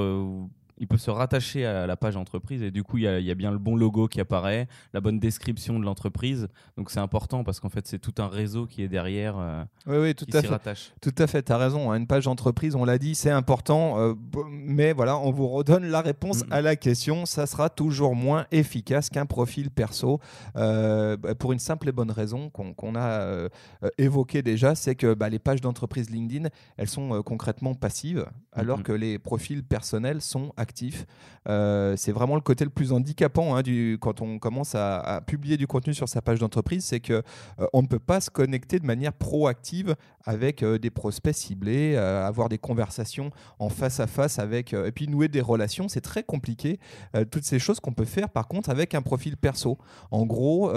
ils 0.81 0.89
peuvent 0.89 1.01
se 1.01 1.11
rattacher 1.11 1.65
à 1.65 1.87
la 1.87 1.97
page 1.97 2.17
entreprise 2.17 2.63
et 2.63 2.71
du 2.71 2.83
coup 2.83 2.99
il 2.99 3.05
y, 3.05 3.25
y, 3.25 3.31
a 3.31 3.35
bien 3.35 3.53
le 3.53 3.59
bon 3.59 3.77
logo 3.77 4.09
qui 4.09 4.21
apparaît, 4.21 4.67
la 4.93 5.01
bonne 5.01 5.21
description 5.21 5.79
de 5.79 5.85
l'entreprise. 5.85 6.49
Donc 6.77 6.91
c'est 6.91 7.01
important 7.01 7.45
parce 7.45 7.61
qu'en 7.61 7.69
fait 7.69 7.87
c'est 7.87 7.99
tout 7.99 8.15
un 8.19 8.29
réseau 8.29 8.67
qui 8.67 8.83
est 8.83 8.89
derrière. 8.89 9.37
Euh, 9.39 9.65
oui, 9.87 9.97
oui, 9.99 10.15
tout 10.15 10.25
qui 10.25 10.37
à 10.37 10.43
fait. 10.43 10.49
Rattache. 10.49 10.93
Tout 11.01 11.15
à 11.19 11.27
fait, 11.27 11.43
tu 11.43 11.53
as 11.53 11.59
raison. 11.59 11.91
Hein. 11.91 11.97
Une 11.97 12.07
page 12.07 12.27
entreprise, 12.27 12.75
on 12.75 12.85
l'a 12.85 12.99
dit, 12.99 13.15
c'est 13.15 13.31
important, 13.31 13.99
euh, 13.99 14.15
mais 14.51 14.93
voilà, 14.93 15.19
on 15.19 15.31
vous 15.31 15.49
redonne 15.49 15.85
la 15.85 16.01
réponse 16.01 16.47
mmh. 16.47 16.53
à 16.53 16.63
la 16.63 16.77
question. 16.77 17.27
Ça 17.27 17.47
sera 17.47 17.69
toujours 17.69 18.15
moins 18.15 18.47
efficace 18.51 19.11
qu'un 19.11 19.27
profil 19.27 19.71
perso 19.71 20.21
euh, 20.57 21.17
pour 21.39 21.53
une 21.53 21.59
simple 21.59 21.89
et 21.89 21.93
bonne 21.93 22.11
raison 22.11 22.51
qu'on 22.51 22.73
qu 22.73 22.97
a 22.97 23.21
euh, 23.21 23.49
évoquée 23.99 24.43
déjà, 24.43 24.75
c'est 24.75 24.95
que 24.95 25.15
bah, 25.15 25.29
les 25.29 25.39
pages 25.39 25.61
d'entreprise 25.61 26.11
LinkedIn, 26.11 26.49
elles 26.77 26.89
sont 26.89 27.23
concrètement 27.23 27.75
passives, 27.75 28.27
alors 28.53 28.79
mmh. 28.79 28.83
que 28.83 28.93
les 28.93 29.19
profils 29.19 29.63
personnels 29.63 30.21
sont 30.21 30.53
actifs 30.57 30.70
Euh, 31.49 31.95
c'est 31.97 32.13
vraiment 32.13 32.35
le 32.35 32.41
côté 32.41 32.65
le 32.65 32.71
plus 32.71 32.93
handicapant 32.93 33.57
hein, 33.57 33.63
quand 33.99 34.21
on 34.21 34.39
commence 34.39 34.75
à, 34.75 35.23
publier 35.27 35.57
du 35.57 35.67
contenu 35.67 35.95
sur 35.95 36.09
sa 36.09 36.21
page 36.21 36.39
d'entreprise, 36.39 36.85
c'est 36.85 37.01
que 37.01 37.23
euh, 37.61 37.67
on 37.73 37.83
ne 37.83 37.87
peut 37.87 37.99
pas 37.99 38.21
se 38.21 38.31
connecter 38.31 38.79
de 38.79 38.87
manière 38.87 39.13
proactive 39.13 39.97
avec 40.25 40.63
euh, 40.63 40.79
des 40.79 40.91
prospects 40.91 41.35
ciblés, 41.35 41.97
avoir 41.97 42.49
des 42.49 42.59
conversations 42.59 43.31
en 43.59 43.69
face 43.69 44.01
à 44.01 44.07
face 44.07 44.39
avec, 44.39 44.73
et 44.73 44.93
puis 44.93 45.09
nouer 45.09 45.29
des 45.29 45.41
relations, 45.41 45.89
c'est 45.89 46.01
très 46.01 46.23
compliqué. 46.23 46.79
toutes 47.31 47.45
ces 47.45 47.59
choses 47.59 47.81
qu'on 47.81 47.93
peut 47.93 48.05
faire 48.05 48.29
par 48.29 48.49
contre 48.49 48.71
avec 48.71 48.95
un 48.95 49.03
profil 49.03 49.37
perso. 49.37 49.79
En 50.11 50.27
gros, 50.27 50.69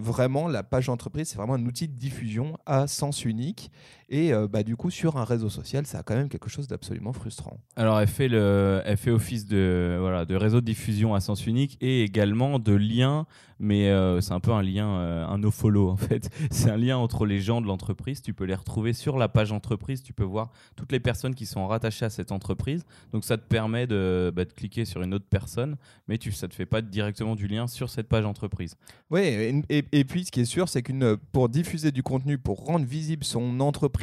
vraiment, 0.00 0.48
la 0.48 0.62
page 0.62 0.86
d'entreprise, 0.86 1.28
c'est 1.28 1.36
vraiment 1.36 1.54
un 1.54 1.66
outil 1.66 1.88
de 1.88 1.94
diffusion 1.94 2.56
à 2.66 2.86
sens 2.86 3.24
unique. 3.24 3.70
Et 4.08 4.32
bah, 4.50 4.62
du 4.62 4.76
coup, 4.76 4.90
sur 4.90 5.16
un 5.16 5.24
réseau 5.24 5.48
social, 5.48 5.86
ça 5.86 5.98
a 5.98 6.02
quand 6.02 6.14
même 6.14 6.28
quelque 6.28 6.48
chose 6.48 6.68
d'absolument 6.68 7.12
frustrant. 7.12 7.58
Alors, 7.74 8.00
elle 8.00 8.06
fait, 8.06 8.28
le, 8.28 8.80
elle 8.84 8.96
fait 8.96 9.10
office 9.10 9.46
de, 9.46 9.96
voilà, 10.00 10.24
de 10.24 10.36
réseau 10.36 10.60
de 10.60 10.66
diffusion 10.66 11.14
à 11.14 11.20
sens 11.20 11.46
unique 11.46 11.76
et 11.80 12.02
également 12.02 12.58
de 12.58 12.72
lien, 12.72 13.26
mais 13.58 13.88
euh, 13.88 14.20
c'est 14.20 14.32
un 14.32 14.40
peu 14.40 14.52
un 14.52 14.62
lien, 14.62 14.88
euh, 14.88 15.26
un 15.26 15.38
no-follow 15.38 15.88
en 15.88 15.96
fait. 15.96 16.30
C'est 16.50 16.70
un 16.70 16.76
lien 16.76 16.98
entre 16.98 17.26
les 17.26 17.40
gens 17.40 17.60
de 17.60 17.66
l'entreprise. 17.66 18.22
Tu 18.22 18.34
peux 18.34 18.44
les 18.44 18.54
retrouver 18.54 18.92
sur 18.92 19.18
la 19.18 19.28
page 19.28 19.52
entreprise. 19.52 20.02
Tu 20.02 20.12
peux 20.12 20.24
voir 20.24 20.50
toutes 20.76 20.92
les 20.92 21.00
personnes 21.00 21.34
qui 21.34 21.46
sont 21.46 21.66
rattachées 21.66 22.04
à 22.04 22.10
cette 22.10 22.32
entreprise. 22.32 22.84
Donc, 23.12 23.24
ça 23.24 23.36
te 23.38 23.46
permet 23.46 23.86
de, 23.86 24.32
bah, 24.34 24.44
de 24.44 24.52
cliquer 24.52 24.84
sur 24.84 25.02
une 25.02 25.14
autre 25.14 25.26
personne, 25.28 25.76
mais 26.08 26.18
tu, 26.18 26.32
ça 26.32 26.46
ne 26.46 26.50
te 26.50 26.54
fait 26.54 26.66
pas 26.66 26.82
directement 26.82 27.34
du 27.34 27.46
lien 27.46 27.66
sur 27.66 27.88
cette 27.88 28.08
page 28.08 28.24
entreprise. 28.24 28.76
Oui, 29.10 29.20
et, 29.20 29.62
et, 29.68 29.84
et 29.92 30.04
puis 30.04 30.24
ce 30.24 30.30
qui 30.30 30.40
est 30.40 30.44
sûr, 30.44 30.68
c'est 30.68 30.82
qu'une 30.82 31.16
pour 31.32 31.48
diffuser 31.48 31.92
du 31.92 32.02
contenu, 32.02 32.38
pour 32.38 32.64
rendre 32.64 32.84
visible 32.84 33.24
son 33.24 33.60
entreprise, 33.60 33.95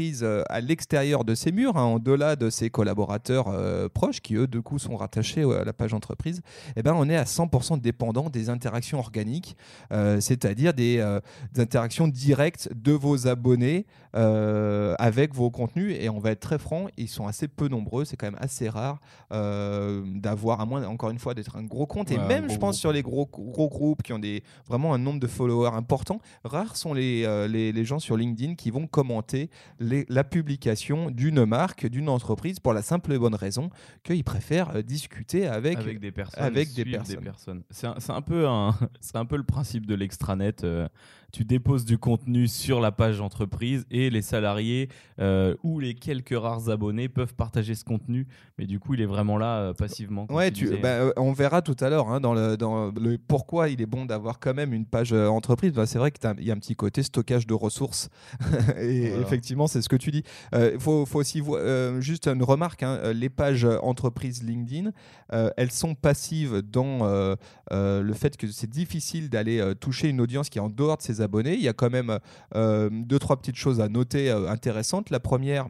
à 0.50 0.62
l'extérieur 0.62 1.24
de 1.24 1.36
ses 1.36 1.52
murs, 1.52 1.78
hein, 1.78 1.84
en-delà 1.84 2.36
de 2.36 2.50
ses 2.50 2.70
collaborateurs 2.70 3.48
euh, 3.48 3.90
proches, 3.90 4.22
qui 4.22 4.36
eux, 4.36 4.48
de 4.48 4.60
coup, 4.60 4.80
sont 4.80 4.96
rattachés 4.96 5.44
à 5.44 5.64
la 5.64 5.74
page 5.74 5.94
entreprise, 5.94 6.42
eh 6.76 6.84
ben, 6.84 6.94
on 6.96 7.10
est 7.10 7.16
à 7.16 7.24
100% 7.24 7.80
dépendant 7.80 8.30
des 8.30 8.50
interactions 8.50 9.00
organiques, 9.00 9.56
euh, 9.92 10.20
c'est-à-dire 10.20 10.74
des, 10.74 10.98
euh, 11.00 11.20
des, 11.54 11.62
interactions 11.62 12.08
directes 12.08 12.70
de 12.74 12.92
vos 12.92 13.28
abonnés 13.28 13.86
euh, 14.16 14.94
avec 15.00 15.34
vos 15.34 15.50
contenus. 15.50 15.96
Et 16.00 16.08
on 16.08 16.20
va 16.20 16.32
être 16.32 16.40
très 16.40 16.60
franc, 16.60 16.88
ils 16.98 17.10
sont 17.10 17.26
assez 17.26 17.48
peu 17.48 17.68
nombreux, 17.68 18.06
c'est 18.06 18.16
quand 18.16 18.28
même 18.28 18.40
assez 18.40 18.70
rare 18.70 19.00
euh, 19.32 20.04
d'avoir, 20.06 20.62
à 20.62 20.66
moins, 20.66 20.86
encore 20.86 21.10
une 21.10 21.18
fois, 21.18 21.34
d'être 21.34 21.56
un 21.56 21.64
gros 21.64 21.88
compte. 21.88 22.12
Et 22.12 22.18
ouais, 22.18 22.28
même, 22.28 22.50
je 22.50 22.58
pense, 22.58 22.76
groupe. 22.76 22.80
sur 22.80 22.92
les 22.92 23.02
gros, 23.02 23.26
gros 23.26 23.70
groupes 23.70 24.04
qui 24.04 24.14
ont 24.14 24.20
des, 24.20 24.44
vraiment 24.68 24.94
un 24.94 25.00
nombre 25.00 25.20
de 25.20 25.26
followers 25.26 25.72
important, 25.74 26.20
rares 26.44 26.78
sont 26.78 26.94
les, 26.94 27.24
euh, 27.26 27.48
les, 27.48 27.72
les 27.72 27.86
gens 27.86 27.98
sur 27.98 28.16
LinkedIn 28.16 28.54
qui 28.54 28.70
vont 28.70 28.86
commenter 28.86 29.50
les, 29.84 30.06
la 30.10 30.24
publication 30.24 31.12
d'une 31.12 31.46
marque, 31.46 31.86
d'une 31.86 32.10
entreprise, 32.10 32.60
pour 32.60 32.74
la 32.74 32.82
simple 32.82 33.14
et 33.14 33.20
bonne 33.20 33.36
raison 33.36 33.70
qu'ils 34.04 34.24
préfèrent 34.24 34.84
discuter 34.84 35.48
avec, 35.48 35.78
avec 35.78 36.00
des 36.00 36.12
personnes. 36.12 36.44
Avec 36.44 36.74
des 36.74 36.86
personnes. 36.86 37.16
Des 37.18 37.24
personnes. 37.24 37.64
C'est 37.70 37.88
un, 37.88 38.16
un, 38.16 38.22
peu 38.22 38.48
un, 38.48 38.76
un 39.14 39.26
peu 39.26 39.38
le 39.38 39.44
principe 39.44 39.86
de 39.86 39.96
l'extranet. 39.96 40.64
Euh, 40.64 40.88
tu 41.34 41.46
déposes 41.46 41.84
du 41.84 41.98
contenu 41.98 42.48
sur 42.48 42.80
la 42.80 42.92
page 42.92 43.20
entreprise 43.20 43.86
et 43.90 44.12
les 44.12 44.22
salariés 44.22 44.88
euh, 45.20 45.56
ou 45.64 45.80
les 45.80 45.96
quelques 45.96 46.38
rares 46.38 46.70
abonnés 46.70 47.10
peuvent 47.10 47.34
partager 47.34 47.74
ce 47.74 47.84
contenu. 47.84 48.28
Mais 48.60 48.68
du 48.68 48.80
coup, 48.80 48.94
il 48.94 49.02
est 49.02 49.08
vraiment 49.08 49.40
là 49.40 49.58
euh, 49.58 49.74
passivement. 49.74 50.28
Ouais, 50.30 50.52
tu, 50.52 50.70
tu 50.70 50.78
bah, 50.78 51.12
on 51.18 51.34
verra 51.34 51.64
tout 51.64 51.76
à 51.80 51.90
l'heure 51.90 52.10
hein, 52.10 52.22
dans, 52.22 52.36
le, 52.36 52.56
dans 52.56 52.92
le 52.92 53.18
pourquoi 53.18 53.70
il 53.70 53.82
est 53.82 53.88
bon 53.88 54.06
d'avoir 54.06 54.40
quand 54.40 54.54
même 54.54 54.74
une 54.74 54.86
page 54.86 55.12
euh, 55.12 55.28
entreprise. 55.28 55.74
Bah, 55.74 55.88
c'est 55.88 55.98
vrai 55.98 56.12
qu'il 56.12 56.24
y 56.46 56.52
a 56.52 56.54
un 56.54 56.60
petit 56.60 56.76
côté 56.76 57.02
stockage 57.02 57.48
de 57.48 57.56
ressources. 57.56 58.10
et 58.78 59.10
voilà. 59.10 59.24
effectivement, 59.24 59.66
c'est 59.66 59.82
ce 59.82 59.90
que 59.90 59.96
tu 59.96 60.12
dis. 60.12 60.24
Il 60.52 60.60
euh, 60.60 60.80
faut, 60.80 61.08
faut, 61.08 61.20
aussi 61.20 61.40
voir 61.40 62.00
juste 62.00 62.28
une 62.28 62.44
remarque 62.44 62.84
hein, 62.84 63.12
les 63.14 63.30
pages 63.30 63.66
entreprises 63.82 64.44
LinkedIn, 64.44 64.92
elles 65.30 65.72
sont 65.72 65.96
passives 65.96 66.62
dans 66.62 67.36
le 67.72 68.14
fait 68.14 68.38
que 68.38 68.46
c'est 68.48 68.70
difficile 68.70 69.30
d'aller 69.30 69.74
toucher 69.80 70.10
une 70.10 70.22
audience 70.22 70.50
qui 70.50 70.60
est 70.60 70.62
en 70.62 70.70
dehors 70.70 70.98
de 70.98 71.02
ses 71.02 71.22
Il 71.34 71.62
y 71.62 71.68
a 71.68 71.74
quand 71.74 71.90
même 71.90 72.20
euh, 72.56 72.90
deux, 72.92 73.20
trois 73.20 73.38
petites 73.38 73.56
choses 73.56 73.82
à 73.82 73.90
noter 73.90 74.30
euh, 74.30 74.50
intéressantes. 74.50 75.10
La 75.10 75.20
première, 75.20 75.68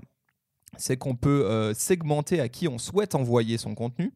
c'est 0.78 0.98
qu'on 0.98 1.16
peut 1.16 1.46
euh, 1.46 1.74
segmenter 1.74 2.40
à 2.40 2.50
qui 2.50 2.68
on 2.68 2.78
souhaite 2.78 3.16
envoyer 3.16 3.58
son 3.58 3.76
contenu. 3.76 4.12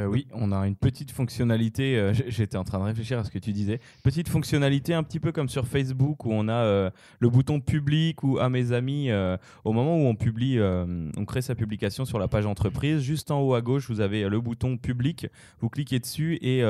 Oui, 0.00 0.26
on 0.32 0.50
a 0.50 0.66
une 0.66 0.74
petite 0.74 1.12
fonctionnalité. 1.12 2.10
J'étais 2.26 2.56
en 2.56 2.64
train 2.64 2.80
de 2.80 2.84
réfléchir 2.84 3.20
à 3.20 3.22
ce 3.22 3.30
que 3.30 3.38
tu 3.38 3.52
disais. 3.52 3.78
Petite 4.02 4.28
fonctionnalité 4.28 4.92
un 4.92 5.04
petit 5.04 5.20
peu 5.20 5.30
comme 5.30 5.48
sur 5.48 5.68
Facebook 5.68 6.24
où 6.24 6.32
on 6.32 6.48
a 6.48 6.90
le 7.20 7.28
bouton 7.28 7.60
public 7.60 8.24
ou 8.24 8.38
à 8.40 8.48
mes 8.48 8.72
amis. 8.72 9.12
au 9.62 9.72
moment 9.72 9.96
où 9.96 10.06
on 10.06 10.16
publie, 10.16 10.58
on 10.60 11.24
crée 11.24 11.42
sa 11.42 11.54
publication 11.54 12.04
sur 12.04 12.18
la 12.18 12.26
page 12.26 12.44
entreprise, 12.44 13.02
juste 13.02 13.30
en 13.30 13.40
haut 13.40 13.54
à 13.54 13.62
gauche, 13.62 13.88
vous 13.88 14.00
avez 14.00 14.28
le 14.28 14.40
bouton 14.40 14.78
public. 14.78 15.28
Vous 15.60 15.68
cliquez 15.68 16.00
dessus 16.00 16.40
et 16.42 16.64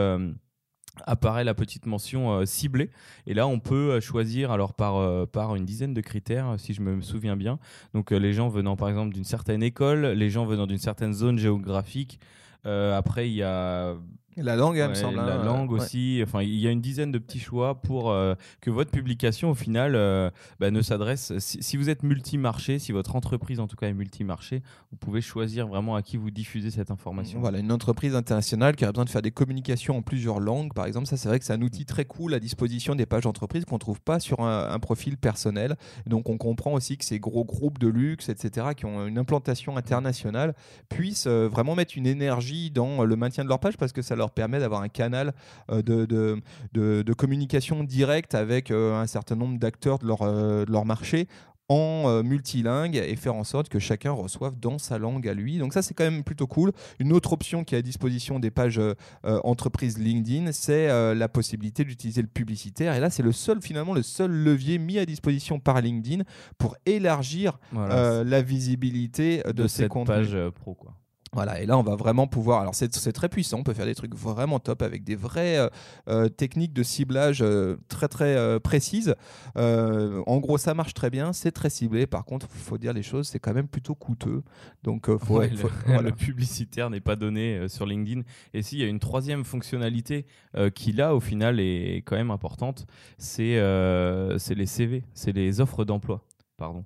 apparaît 1.04 1.44
la 1.44 1.54
petite 1.54 1.86
mention 1.86 2.32
euh, 2.32 2.46
ciblée. 2.46 2.90
Et 3.26 3.34
là 3.34 3.46
on 3.46 3.58
peut 3.58 4.00
choisir 4.00 4.50
alors 4.50 4.74
par 4.74 4.96
euh, 4.96 5.26
par 5.26 5.56
une 5.56 5.64
dizaine 5.64 5.94
de 5.94 6.00
critères 6.00 6.54
si 6.58 6.74
je 6.74 6.80
me 6.80 7.00
souviens 7.02 7.36
bien. 7.36 7.58
Donc 7.94 8.12
euh, 8.12 8.16
les 8.16 8.32
gens 8.32 8.48
venant 8.48 8.76
par 8.76 8.88
exemple 8.88 9.12
d'une 9.12 9.24
certaine 9.24 9.62
école 9.62 10.06
les 10.06 10.30
gens 10.30 10.46
venant 10.46 10.66
d'une 10.66 10.78
certaine 10.78 11.12
zone 11.12 11.38
géographique 11.38 12.18
euh, 12.66 12.96
après, 12.96 13.28
il 13.28 13.34
y 13.34 13.42
a 13.42 13.94
la 14.36 14.56
langue, 14.56 14.76
ouais, 14.76 14.88
me 14.88 14.94
semble. 14.94 15.16
La 15.16 15.40
hein, 15.40 15.44
langue 15.44 15.70
ouais. 15.70 15.80
aussi. 15.80 16.20
Enfin, 16.22 16.42
il 16.42 16.56
y 16.56 16.66
a 16.66 16.70
une 16.70 16.80
dizaine 16.80 17.12
de 17.12 17.18
petits 17.18 17.38
choix 17.38 17.80
pour 17.80 18.10
euh, 18.10 18.34
que 18.60 18.70
votre 18.70 18.90
publication, 18.90 19.50
au 19.50 19.54
final, 19.54 19.94
euh, 19.94 20.30
bah, 20.60 20.70
ne 20.70 20.82
s'adresse. 20.82 21.36
Si, 21.38 21.62
si, 21.62 21.76
vous 21.76 21.90
êtes 21.90 22.02
multimarché, 22.02 22.78
si 22.78 22.92
votre 22.92 23.16
entreprise, 23.16 23.60
en 23.60 23.66
tout 23.66 23.76
cas, 23.76 23.88
est 23.88 23.94
multimarché, 23.94 24.62
vous 24.90 24.96
pouvez 24.96 25.20
choisir 25.20 25.66
vraiment 25.66 25.96
à 25.96 26.02
qui 26.02 26.16
vous 26.16 26.30
diffusez 26.30 26.70
cette 26.70 26.90
information. 26.90 27.40
Voilà, 27.40 27.58
une 27.58 27.72
entreprise 27.72 28.14
internationale 28.14 28.76
qui 28.76 28.84
a 28.84 28.92
besoin 28.92 29.04
de 29.04 29.10
faire 29.10 29.22
des 29.22 29.30
communications 29.30 29.98
en 29.98 30.02
plusieurs 30.02 30.40
langues, 30.40 30.72
par 30.74 30.86
exemple, 30.86 31.06
ça, 31.06 31.16
c'est 31.16 31.28
vrai 31.28 31.38
que 31.38 31.44
c'est 31.44 31.52
un 31.52 31.62
outil 31.62 31.84
très 31.84 32.04
cool 32.04 32.34
à 32.34 32.40
disposition 32.40 32.94
des 32.94 33.06
pages 33.06 33.24
d'entreprise 33.24 33.64
qu'on 33.64 33.76
ne 33.76 33.80
trouve 33.80 34.00
pas 34.00 34.20
sur 34.20 34.40
un, 34.40 34.70
un, 34.70 34.78
profil 34.78 35.16
personnel. 35.16 35.76
Donc, 36.06 36.28
on 36.28 36.38
comprend 36.38 36.72
aussi 36.72 36.98
que 36.98 37.04
ces 37.04 37.20
gros 37.20 37.44
groupes 37.44 37.78
de 37.78 37.88
luxe, 37.88 38.28
etc., 38.28 38.68
qui 38.76 38.84
ont 38.84 39.06
une 39.06 39.18
implantation 39.18 39.76
internationale, 39.76 40.54
puissent 40.88 41.26
euh, 41.26 41.48
vraiment 41.48 41.74
mettre 41.74 41.96
une 41.96 42.06
énergie 42.06 42.70
dans 42.70 43.04
le 43.04 43.16
maintien 43.16 43.44
de 43.44 43.48
leur 43.48 43.60
page 43.60 43.76
parce 43.76 43.92
que 43.92 44.02
ça 44.02 44.16
leur 44.16 44.23
leur 44.24 44.30
permet 44.32 44.58
d'avoir 44.58 44.82
un 44.82 44.88
canal 44.88 45.32
de, 45.70 46.04
de, 46.04 46.42
de, 46.72 47.12
communication 47.12 47.84
directe 47.84 48.34
avec 48.34 48.70
un 48.70 49.06
certain 49.06 49.36
nombre 49.36 49.58
d'acteurs 49.58 49.98
de 49.98 50.06
leur, 50.06 50.24
de 50.24 50.70
leur 50.70 50.84
marché 50.84 51.28
en 51.68 52.04
euh, 52.06 52.22
multilingue 52.22 52.96
et 52.96 53.16
faire 53.16 53.34
en 53.34 53.44
sorte 53.44 53.68
que 53.68 53.78
chacun 53.78 54.12
reçoive 54.12 54.58
dans 54.58 54.78
sa 54.78 54.98
langue 54.98 55.26
à 55.26 55.34
lui. 55.34 55.58
Donc 55.58 55.72
ça, 55.72 55.82
c'est 55.82 55.94
quand 55.94 56.04
même 56.04 56.22
plutôt 56.22 56.46
cool. 56.46 56.72
Une 56.98 57.12
autre 57.12 57.32
option 57.32 57.64
qui 57.64 57.74
est 57.74 57.78
à 57.78 57.82
disposition 57.82 58.38
des 58.38 58.50
pages 58.50 58.78
euh, 58.78 58.94
euh, 59.24 59.40
entreprises 59.44 59.98
LinkedIn, 59.98 60.52
c'est 60.52 60.88
la 61.14 61.28
possibilité 61.28 61.84
d'utiliser 61.84 62.22
le 62.22 62.28
publicitaire. 62.28 62.94
Et 62.94 63.00
là, 63.00 63.10
c'est 63.10 63.22
le 63.22 63.32
seul, 63.32 63.60
finalement, 63.62 63.94
le 63.94 64.02
seul 64.02 64.30
levier 64.30 64.78
mis 64.78 64.98
à 64.98 65.06
disposition 65.06 65.58
par 65.58 65.80
LinkedIn 65.80 66.24
pour 66.58 66.76
élargir 66.86 67.58
la 67.72 68.42
visibilité 68.42 69.42
de, 69.46 69.52
de 69.52 69.66
ces 69.66 69.84
cette 69.84 70.04
page 70.06 70.36
pro. 70.54 70.74
Quoi. 70.74 70.94
Voilà, 71.34 71.60
et 71.60 71.66
là 71.66 71.76
on 71.76 71.82
va 71.82 71.96
vraiment 71.96 72.28
pouvoir. 72.28 72.60
Alors 72.60 72.76
c'est 72.76 72.88
très 73.12 73.28
puissant, 73.28 73.58
on 73.58 73.62
peut 73.64 73.74
faire 73.74 73.86
des 73.86 73.96
trucs 73.96 74.14
vraiment 74.14 74.60
top 74.60 74.82
avec 74.82 75.02
des 75.02 75.16
vraies 75.16 75.58
euh, 75.58 75.68
euh, 76.08 76.28
techniques 76.28 76.72
de 76.72 76.84
ciblage 76.84 77.42
euh, 77.42 77.76
très 77.88 78.06
très 78.06 78.60
précises. 78.60 79.16
en 79.56 80.38
gros, 80.38 80.58
ça 80.58 80.74
marche 80.74 80.94
très 80.94 81.10
bien, 81.10 81.32
c'est 81.32 81.50
très 81.50 81.70
ciblé. 81.70 82.06
Par 82.06 82.24
contre, 82.24 82.46
il 82.54 82.60
faut 82.60 82.78
dire 82.78 82.92
les 82.92 83.02
choses, 83.02 83.26
c'est 83.26 83.40
quand 83.40 83.52
même 83.52 83.66
plutôt 83.66 83.96
coûteux. 83.96 84.42
Donc, 84.84 85.10
faut, 85.18 85.40
le, 85.40 86.10
publicitaire 86.16 86.88
n'est 86.88 87.00
pas 87.00 87.16
donné 87.16 87.68
sur 87.68 87.84
LinkedIn. 87.84 88.22
Et 88.52 88.62
s'il 88.62 88.78
y 88.78 88.84
a 88.84 88.86
une 88.86 89.00
troisième 89.00 89.44
fonctionnalité 89.44 90.26
qui 90.74 90.92
là, 90.92 91.14
au 91.14 91.20
final, 91.20 91.58
est 91.58 92.02
quand 92.04 92.16
même 92.16 92.30
importante, 92.30 92.86
c'est 93.18 93.58
les 93.58 94.66
CV, 94.66 95.02
c'est 95.14 95.32
les 95.32 95.60
offres 95.60 95.84
d'emploi. 95.84 96.22
Pardon. 96.56 96.84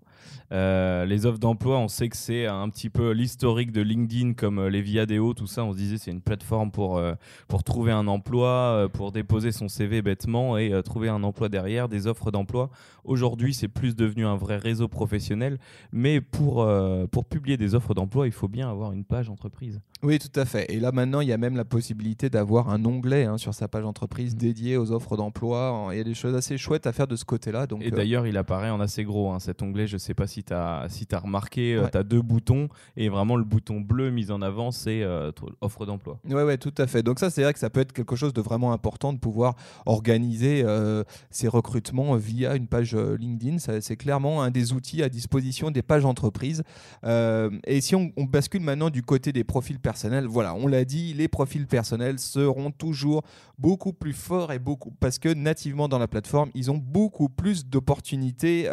Euh, 0.51 1.05
les 1.05 1.27
offres 1.27 1.39
d'emploi, 1.39 1.79
on 1.79 1.89
sait 1.89 2.09
que 2.09 2.17
c'est 2.17 2.47
un 2.47 2.71
petit 2.71 2.89
peu 2.89 3.11
l'historique 3.11 3.71
de 3.71 3.83
LinkedIn, 3.83 4.33
comme 4.33 4.61
euh, 4.61 4.71
les 4.71 4.81
Viadeo, 4.81 5.35
tout 5.35 5.47
ça. 5.47 5.63
On 5.63 5.73
se 5.73 5.77
disait 5.77 5.99
c'est 5.99 6.11
une 6.11 6.23
plateforme 6.23 6.71
pour, 6.71 6.97
euh, 6.97 7.13
pour 7.49 7.65
trouver 7.65 7.93
un 7.93 8.07
emploi, 8.07 8.89
pour 8.95 9.13
déposer 9.13 9.53
son 9.53 9.69
CV 9.69 10.01
bêtement 10.01 10.57
et 10.57 10.73
trouver 10.83 11.11
un 11.11 11.23
emploi 11.23 11.51
derrière, 11.51 11.89
des 11.89 12.07
offres 12.07 12.31
d'emploi. 12.31 12.71
Aujourd'hui, 13.05 13.53
c'est 13.53 13.69
plus 13.69 13.95
devenu 13.95 14.25
un 14.25 14.37
vrai 14.37 14.57
réseau 14.57 14.89
professionnel, 14.89 15.59
mais 15.93 16.21
pour, 16.21 16.67
pour 17.11 17.25
publier 17.27 17.57
des 17.57 17.75
offres 17.75 17.95
d'emploi, 17.95 18.27
il 18.27 18.33
faut 18.33 18.49
bien 18.49 18.71
avoir 18.71 18.93
une 18.93 19.05
page 19.05 19.29
entreprise. 19.29 19.81
Oui, 20.03 20.19
tout 20.19 20.39
à 20.39 20.45
fait. 20.45 20.73
Et 20.73 20.79
là, 20.79 20.93
maintenant, 20.93 21.21
il 21.21 21.29
y 21.29 21.33
a 21.33 21.39
même 21.39 21.57
la 21.57 21.65
possibilité 21.65 22.31
d'avoir 22.31 22.71
un 22.71 22.85
onglet 22.85 23.25
hein, 23.25 23.37
sur 23.37 23.53
sa 23.53 23.67
page 23.67 23.85
entreprise 23.85 24.35
mmh. 24.35 24.39
dédié 24.39 24.77
aux 24.77 24.93
offres 24.93 25.17
d'emploi. 25.17 25.89
Il 25.91 25.99
y 25.99 26.01
a 26.01 26.05
des 26.05 26.15
choses 26.15 26.37
assez 26.37 26.57
chouettes 26.57 26.87
à 26.87 26.93
faire 26.93 27.09
de 27.09 27.17
ce 27.17 27.25
côté-là. 27.25 27.67
Donc, 27.67 27.83
et 27.83 27.91
d'ailleurs, 27.91 28.27
il 28.27 28.37
apparaît 28.37 28.71
en 28.71 28.81
assez 28.81 29.03
gros, 29.03 29.33
hein, 29.33 29.41
cet 29.59 29.63
onglet. 29.63 29.87
Je 29.87 29.95
ne 29.95 29.99
sais 29.99 30.15
pas 30.15 30.27
si 30.27 30.45
tu 30.45 30.53
as, 30.53 30.87
si 30.89 31.07
as 31.11 31.19
remarqué, 31.19 31.75
euh, 31.75 31.89
tu 31.91 31.99
as 31.99 32.03
deux 32.03 32.23
boutons 32.23 32.69
et 32.97 33.09
vraiment 33.09 33.37
le 33.37 33.45
bouton 33.45 33.81
bleu 33.81 34.11
mis 34.11 34.31
en 34.31 34.41
avant, 34.41 34.71
c'est 34.71 35.03
euh, 35.03 35.33
offre 35.61 35.87
d'emploi. 35.87 36.19
Oui, 36.25 36.43
ouais, 36.43 36.59
tout 36.59 36.75
à 36.79 36.87
fait. 36.87 37.03
Donc 37.03 37.19
ça, 37.19 37.31
c'est 37.31 37.43
vrai 37.43 37.53
que 37.53 37.59
ça 37.59 37.71
peut 37.71 37.81
être 37.81 37.93
quelque 37.93 38.17
chose 38.17 38.33
de 38.33 38.41
vraiment 38.41 38.73
important 38.73 39.13
de 39.13 39.19
pouvoir 39.19 39.57
organiser 39.87 40.63
euh, 40.65 41.03
ces 41.31 41.49
recrutements 41.49 42.15
via 42.17 42.55
une 42.55 42.69
page 42.69 42.95
LinkedIn. 42.95 43.59
C'est 43.59 43.97
clairement 43.97 44.43
un 44.43 44.51
des 44.51 44.73
outils 44.73 45.03
à 45.03 45.09
disposition 45.09 45.71
des 45.71 45.83
pages 45.83 46.05
entreprises. 46.05 46.63
et 47.05 47.81
si 47.81 47.95
on, 47.95 48.13
bascule 48.29 48.61
maintenant 48.61 48.91
du 48.91 49.03
côté 49.03 49.33
des 49.33 49.45
profils 49.45 49.79
personnels, 49.79 50.27
voilà, 50.27 50.55
on 50.55 50.67
l'a 50.67 50.85
dit, 50.85 51.15
les 51.15 51.29
profils 51.29 51.67
personnels 51.67 52.19
seront 52.19 52.71
toujours 52.71 53.23
beaucoup 53.59 53.95
plus 53.95 54.13
forts 54.13 54.53
et 54.53 54.59
beaucoup 54.59 54.93
parce 55.01 55.19
que 55.19 55.33
nativement 55.33 55.89
dans 55.89 55.99
la 55.99 56.09
plateforme, 56.09 56.51
ils 56.55 56.71
ont 56.71 56.77
beaucoup 56.77 57.29
plus 57.29 57.67
d'opportunités 57.67 58.69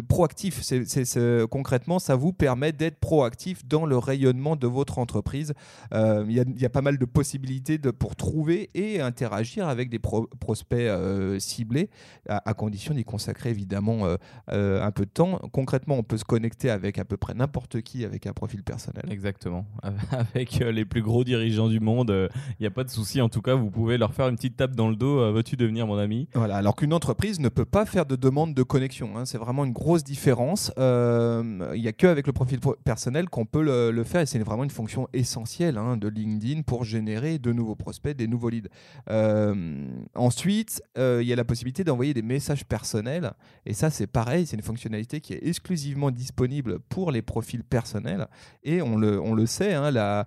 proactifs 0.00 0.60
c'est, 0.62 1.46
concrètement, 1.50 1.98
ça 1.98 2.16
vous 2.16 2.32
permet 2.32 2.72
d'être 2.72 2.98
proactif 2.98 3.66
dans 3.66 3.86
le 3.86 3.98
rayonnement 3.98 4.56
de 4.56 4.66
votre 4.66 4.98
entreprise. 4.98 5.54
Euh, 5.92 6.24
il 6.28 6.60
y, 6.60 6.64
a 6.64 6.70
pas 6.70 6.82
mal 6.82 6.98
de 6.98 7.04
possibilités 7.04 7.78
de, 7.78 7.90
pour 7.90 8.16
trouver 8.16 8.70
et 8.74 9.00
interagir 9.00 9.68
avec 9.68 9.88
des 9.88 9.98
prospects 9.98 10.78
euh, 10.78 11.38
ciblés, 11.38 11.90
à, 12.28 12.54
condition 12.54 12.94
d'y 12.94 13.04
consacrer 13.04 13.50
évidemment 13.50 14.16
euh, 14.50 14.82
un 14.82 14.90
peu 14.90 15.04
de 15.04 15.10
temps. 15.10 15.38
Concrètement, 15.52 15.96
on 15.96 16.02
peut 16.02 16.16
se 16.16 16.24
connecter 16.24 16.70
avec 16.70 16.98
à 16.98 17.04
peu 17.04 17.16
près 17.16 17.34
n'importe 17.34 17.82
qui 17.82 18.04
avec 18.04 18.26
un 18.26 18.32
profil 18.32 18.62
personnel. 18.62 19.04
Exactement. 19.10 19.66
Avec 20.10 20.58
les 20.58 20.84
plus 20.84 21.02
gros 21.02 21.24
dirigeants 21.24 21.68
du 21.68 21.80
monde, 21.80 22.10
il 22.58 22.62
n'y 22.62 22.66
a 22.66 22.70
pas 22.70 22.84
de 22.84 22.90
souci. 22.90 23.20
En 23.20 23.28
tout 23.28 23.42
cas, 23.42 23.54
vous 23.54 23.70
pouvez 23.70 23.98
leur 23.98 24.14
faire 24.14 24.28
une 24.28 24.36
petite 24.36 24.56
tape 24.56 24.74
dans 24.74 24.88
le 24.88 24.96
dos. 24.96 25.32
Veux-tu 25.32 25.56
devenir 25.56 25.86
mon 25.86 25.98
ami? 25.98 26.28
Voilà. 26.34 26.56
Alors 26.56 26.76
qu'une 26.76 26.92
entreprise 26.92 27.40
ne 27.40 27.48
peut 27.48 27.64
pas 27.64 27.86
faire 27.86 28.06
de 28.06 28.16
demande 28.16 28.54
de 28.54 28.62
connexion. 28.62 29.16
Hein. 29.16 29.24
C'est 29.24 29.38
vraiment 29.38 29.64
une 29.64 29.72
grosse 29.72 29.85
différence. 29.94 30.72
Euh, 30.78 31.72
il 31.74 31.80
n'y 31.80 31.88
a 31.88 31.92
qu'avec 31.92 32.26
le 32.26 32.32
profil 32.32 32.58
personnel 32.84 33.28
qu'on 33.28 33.46
peut 33.46 33.62
le, 33.62 34.04
faire 34.04 34.20
et 34.20 34.26
c'est 34.26 34.38
vraiment 34.38 34.64
une 34.64 34.70
fonction 34.70 35.08
essentielle 35.12 35.78
hein, 35.78 35.96
de 35.96 36.08
LinkedIn 36.08 36.62
pour 36.62 36.84
générer 36.84 37.38
de 37.38 37.52
nouveaux 37.52 37.76
prospects, 37.76 38.16
des 38.16 38.26
nouveaux 38.26 38.48
leads. 38.48 38.68
Euh, 39.10 39.86
ensuite, 40.14 40.82
euh, 40.98 41.20
il 41.22 41.28
y 41.28 41.32
a 41.32 41.36
la 41.36 41.44
possibilité 41.44 41.84
d'envoyer 41.84 42.14
des 42.14 42.22
messages 42.22 42.64
personnels 42.64 43.32
et 43.64 43.74
ça 43.74 43.90
c'est 43.90 44.06
pareil, 44.06 44.46
c'est 44.46 44.56
une 44.56 44.62
fonctionnalité 44.62 45.20
qui 45.20 45.34
est 45.34 45.46
exclusivement 45.46 46.10
disponible 46.10 46.80
pour 46.88 47.12
les 47.12 47.22
profils 47.22 47.64
personnels 47.64 48.26
et 48.64 48.82
on 48.82 48.96
le, 48.96 49.20
on 49.20 49.34
le 49.34 49.46
sait, 49.46 49.74
hein, 49.74 49.90
la, 49.90 50.26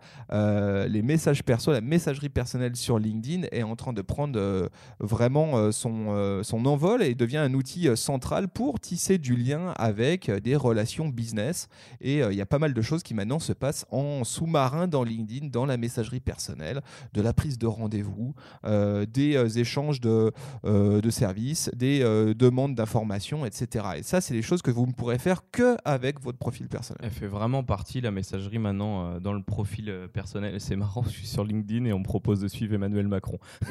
les 0.87 1.01
messages 1.01 1.43
perso, 1.43 1.71
la 1.71 1.81
messagerie 1.81 2.29
personnelle 2.29 2.75
sur 2.75 2.97
LinkedIn 2.97 3.47
est 3.51 3.63
en 3.63 3.75
train 3.75 3.93
de 3.93 4.01
prendre 4.01 4.69
vraiment 4.99 5.71
son, 5.71 6.41
son 6.43 6.65
envol 6.65 7.03
et 7.03 7.15
devient 7.15 7.37
un 7.37 7.53
outil 7.53 7.89
central 7.95 8.47
pour 8.47 8.79
tisser 8.79 9.17
du 9.17 9.35
lien 9.35 9.48
avec 9.53 10.29
des 10.31 10.55
relations 10.55 11.09
business. 11.09 11.67
Et 12.01 12.23
euh, 12.23 12.31
il 12.31 12.37
y 12.37 12.41
a 12.41 12.45
pas 12.45 12.59
mal 12.59 12.73
de 12.73 12.81
choses 12.81 13.03
qui 13.03 13.13
maintenant 13.13 13.39
se 13.39 13.53
passent 13.53 13.85
en 13.91 14.23
sous-marin 14.23 14.87
dans 14.87 15.03
LinkedIn, 15.03 15.47
dans 15.47 15.65
la 15.65 15.77
messagerie 15.77 16.19
personnelle, 16.19 16.81
de 17.13 17.21
la 17.21 17.33
prise 17.33 17.57
de 17.57 17.67
rendez-vous, 17.67 18.33
euh, 18.65 19.05
des 19.05 19.35
euh, 19.35 19.47
échanges 19.49 20.01
de, 20.01 20.31
de 20.63 21.09
services, 21.09 21.69
des 21.75 21.99
demandes 22.35 22.75
d'informations, 22.75 23.45
etc. 23.45 23.85
Et 23.97 24.03
ça, 24.03 24.21
c'est 24.21 24.33
des 24.33 24.41
choses 24.41 24.61
que 24.61 24.71
vous 24.71 24.85
ne 24.85 24.91
pourrez 24.91 25.17
faire 25.17 25.43
que 25.51 25.77
avec 25.85 26.21
votre 26.21 26.37
profil 26.37 26.67
personnel. 26.67 26.99
Elle 27.03 27.11
fait 27.11 27.27
vraiment 27.27 27.63
partie, 27.63 28.01
la 28.01 28.11
messagerie 28.11 28.59
maintenant, 28.59 29.19
dans 29.19 29.33
le 29.33 29.41
profil 29.41 30.07
personnel. 30.13 30.59
C'est 30.59 30.75
marrant, 30.75 31.03
je 31.03 31.09
suis 31.09 31.27
sur 31.27 31.43
LinkedIn 31.43 31.85
et 31.85 31.93
on 31.93 31.99
me 31.99 32.03
propose 32.03 32.39
de 32.39 32.47
suivre 32.47 32.73
Emmanuel 32.73 33.07
Macron. 33.07 33.39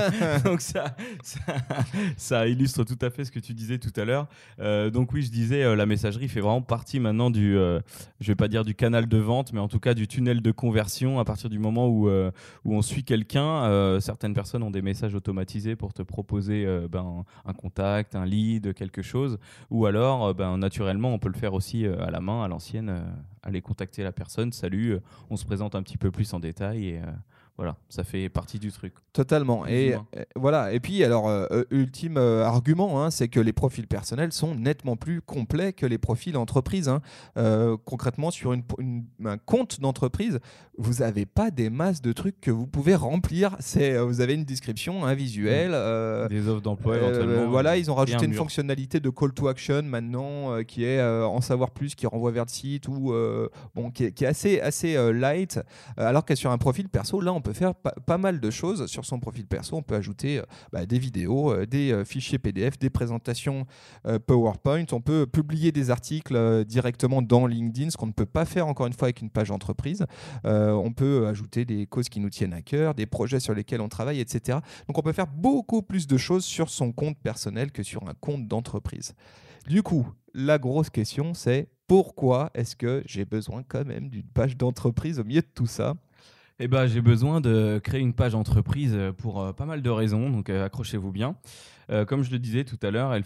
donc 0.44 0.60
ça, 0.60 0.96
ça, 1.22 1.40
ça, 2.16 2.46
illustre 2.46 2.84
tout 2.84 2.98
à 3.00 3.10
fait 3.10 3.24
ce 3.24 3.30
que 3.30 3.40
tu 3.40 3.54
disais 3.54 3.78
tout 3.78 3.92
à 3.96 4.04
l'heure. 4.04 4.28
donc 4.90 5.12
oui, 5.12 5.19
je 5.22 5.30
disais, 5.30 5.76
la 5.76 5.86
messagerie 5.86 6.28
fait 6.28 6.40
vraiment 6.40 6.62
partie 6.62 7.00
maintenant 7.00 7.30
du, 7.30 7.56
euh, 7.56 7.80
je 8.20 8.28
vais 8.28 8.36
pas 8.36 8.48
dire 8.48 8.64
du 8.64 8.74
canal 8.74 9.08
de 9.08 9.18
vente, 9.18 9.52
mais 9.52 9.60
en 9.60 9.68
tout 9.68 9.80
cas 9.80 9.94
du 9.94 10.08
tunnel 10.08 10.42
de 10.42 10.50
conversion. 10.50 11.18
À 11.18 11.24
partir 11.24 11.50
du 11.50 11.58
moment 11.58 11.88
où, 11.88 12.08
euh, 12.08 12.30
où 12.64 12.74
on 12.74 12.82
suit 12.82 13.04
quelqu'un, 13.04 13.64
euh, 13.64 14.00
certaines 14.00 14.34
personnes 14.34 14.62
ont 14.62 14.70
des 14.70 14.82
messages 14.82 15.14
automatisés 15.14 15.76
pour 15.76 15.92
te 15.92 16.02
proposer 16.02 16.66
ben, 16.90 17.24
un 17.44 17.52
contact, 17.52 18.14
un 18.14 18.24
lead, 18.24 18.74
quelque 18.74 19.02
chose. 19.02 19.38
Ou 19.70 19.86
alors, 19.86 20.34
ben, 20.34 20.56
naturellement, 20.58 21.12
on 21.12 21.18
peut 21.18 21.28
le 21.28 21.38
faire 21.38 21.54
aussi 21.54 21.86
à 21.86 22.10
la 22.10 22.20
main, 22.20 22.44
à 22.44 22.48
l'ancienne, 22.48 23.02
aller 23.42 23.60
contacter 23.60 24.02
la 24.02 24.12
personne. 24.12 24.52
Salut, 24.52 24.98
on 25.30 25.36
se 25.36 25.44
présente 25.44 25.74
un 25.74 25.82
petit 25.82 25.98
peu 25.98 26.10
plus 26.10 26.32
en 26.34 26.40
détail 26.40 26.86
et 26.86 27.00
voilà, 27.60 27.76
ça 27.90 28.04
fait 28.04 28.30
partie 28.30 28.58
du 28.58 28.72
truc. 28.72 28.94
Totalement. 29.12 29.66
Et 29.66 29.92
euh, 29.92 29.98
voilà. 30.34 30.72
Et 30.72 30.80
puis 30.80 31.04
alors, 31.04 31.28
euh, 31.28 31.44
euh, 31.50 31.64
ultime 31.70 32.16
argument, 32.16 33.04
hein, 33.04 33.10
c'est 33.10 33.28
que 33.28 33.38
les 33.38 33.52
profils 33.52 33.86
personnels 33.86 34.32
sont 34.32 34.54
nettement 34.54 34.96
plus 34.96 35.20
complets 35.20 35.74
que 35.74 35.84
les 35.84 35.98
profils 35.98 36.38
entreprises. 36.38 36.88
Hein. 36.88 37.02
concrètement, 37.84 38.30
sur 38.30 38.54
une, 38.54 38.62
un 39.26 39.36
compte 39.36 39.78
d'entreprise, 39.78 40.38
vous 40.78 41.00
n'avez 41.00 41.26
pas 41.26 41.50
des 41.50 41.68
masses 41.68 42.00
de 42.00 42.14
trucs 42.14 42.40
que 42.40 42.50
vous 42.50 42.66
pouvez 42.66 42.94
remplir. 42.94 43.56
C'est, 43.58 43.98
vous 43.98 44.22
avez 44.22 44.32
une 44.32 44.44
description, 44.44 45.04
un 45.04 45.14
visuel, 45.14 45.72
des 46.30 46.48
offres 46.48 46.62
d'emploi 46.62 46.96
voilà, 47.46 47.76
ils 47.76 47.90
ont 47.90 47.94
rajouté 47.94 48.24
une 48.24 48.32
fonctionnalité 48.32 49.00
de 49.00 49.10
call 49.10 49.34
to 49.34 49.48
action 49.48 49.82
maintenant 49.82 50.62
qui 50.64 50.84
est 50.84 51.02
en 51.02 51.42
savoir 51.42 51.72
plus, 51.72 51.94
qui 51.94 52.06
renvoie 52.06 52.30
vers 52.30 52.44
le 52.44 52.50
site 52.50 52.88
ou 52.88 53.12
bon, 53.74 53.90
qui 53.90 54.04
est, 54.04 54.12
qui 54.12 54.24
est, 54.24 54.28
assez 54.28 54.60
assez 54.60 55.12
light. 55.12 55.60
alors 55.98 56.24
que 56.24 56.34
sur 56.34 56.50
un 56.50 56.58
profil 56.58 56.88
perso, 56.88 57.20
là, 57.20 57.34
on 57.34 57.42
peut 57.42 57.49
faire 57.52 57.74
pas 57.74 58.18
mal 58.18 58.40
de 58.40 58.50
choses 58.50 58.86
sur 58.86 59.04
son 59.04 59.20
profil 59.20 59.46
perso. 59.46 59.76
On 59.76 59.82
peut 59.82 59.94
ajouter 59.94 60.38
euh, 60.38 60.42
bah, 60.72 60.86
des 60.86 60.98
vidéos, 60.98 61.52
euh, 61.52 61.66
des 61.66 61.92
euh, 61.92 62.04
fichiers 62.04 62.38
PDF, 62.38 62.78
des 62.78 62.90
présentations 62.90 63.66
PowerPoint. 64.26 64.84
On 64.92 65.00
peut 65.00 65.26
publier 65.26 65.72
des 65.72 65.90
articles 65.90 66.64
directement 66.64 67.22
dans 67.22 67.46
LinkedIn, 67.46 67.90
ce 67.90 67.96
qu'on 67.96 68.06
ne 68.06 68.12
peut 68.12 68.26
pas 68.26 68.44
faire 68.44 68.66
encore 68.66 68.86
une 68.86 68.92
fois 68.92 69.06
avec 69.06 69.20
une 69.20 69.30
page 69.30 69.50
entreprise. 69.50 70.04
on 70.44 70.92
peut 70.92 71.26
ajouter 71.26 71.64
des 71.64 71.86
causes 71.86 72.08
qui 72.08 72.20
nous 72.20 72.30
tiennent 72.30 72.52
à 72.52 72.62
cœur, 72.62 72.94
des 72.94 73.06
projets 73.06 73.40
sur 73.40 73.54
lesquels 73.54 73.80
on 73.80 73.88
travaille, 73.88 74.20
etc. 74.20 74.58
Donc 74.88 74.98
on 74.98 75.02
peut 75.02 75.12
faire 75.12 75.26
beaucoup 75.26 75.82
plus 75.82 76.06
de 76.06 76.16
choses 76.16 76.44
sur 76.44 76.70
son 76.70 76.92
compte 76.92 77.18
personnel 77.18 77.72
que 77.72 77.82
sur 77.82 78.08
un 78.08 78.14
compte 78.14 78.46
d'entreprise. 78.48 79.14
Du 79.68 79.82
coup, 79.82 80.06
la 80.34 80.58
grosse 80.58 80.90
question, 80.90 81.34
c'est 81.34 81.68
pourquoi 81.86 82.50
est-ce 82.54 82.76
que 82.76 83.02
j'ai 83.06 83.24
besoin 83.24 83.62
quand 83.66 83.84
même 83.84 84.08
d'une 84.08 84.22
page 84.22 84.56
d'entreprise 84.56 85.18
au 85.18 85.24
milieu 85.24 85.42
de 85.42 85.48
tout 85.54 85.66
ça? 85.66 85.94
Eh 86.62 86.68
ben, 86.68 86.86
j'ai 86.86 87.00
besoin 87.00 87.40
de 87.40 87.80
créer 87.82 88.02
une 88.02 88.12
page 88.12 88.34
entreprise 88.34 88.94
pour 89.16 89.40
euh, 89.40 89.52
pas 89.54 89.64
mal 89.64 89.80
de 89.80 89.88
raisons, 89.88 90.28
donc 90.28 90.50
euh, 90.50 90.66
accrochez-vous 90.66 91.10
bien. 91.10 91.36
Euh, 91.90 92.04
comme 92.04 92.22
je 92.22 92.30
le 92.30 92.38
disais 92.38 92.64
tout 92.64 92.78
à 92.82 92.90
l'heure, 92.90 93.14
elle, 93.14 93.24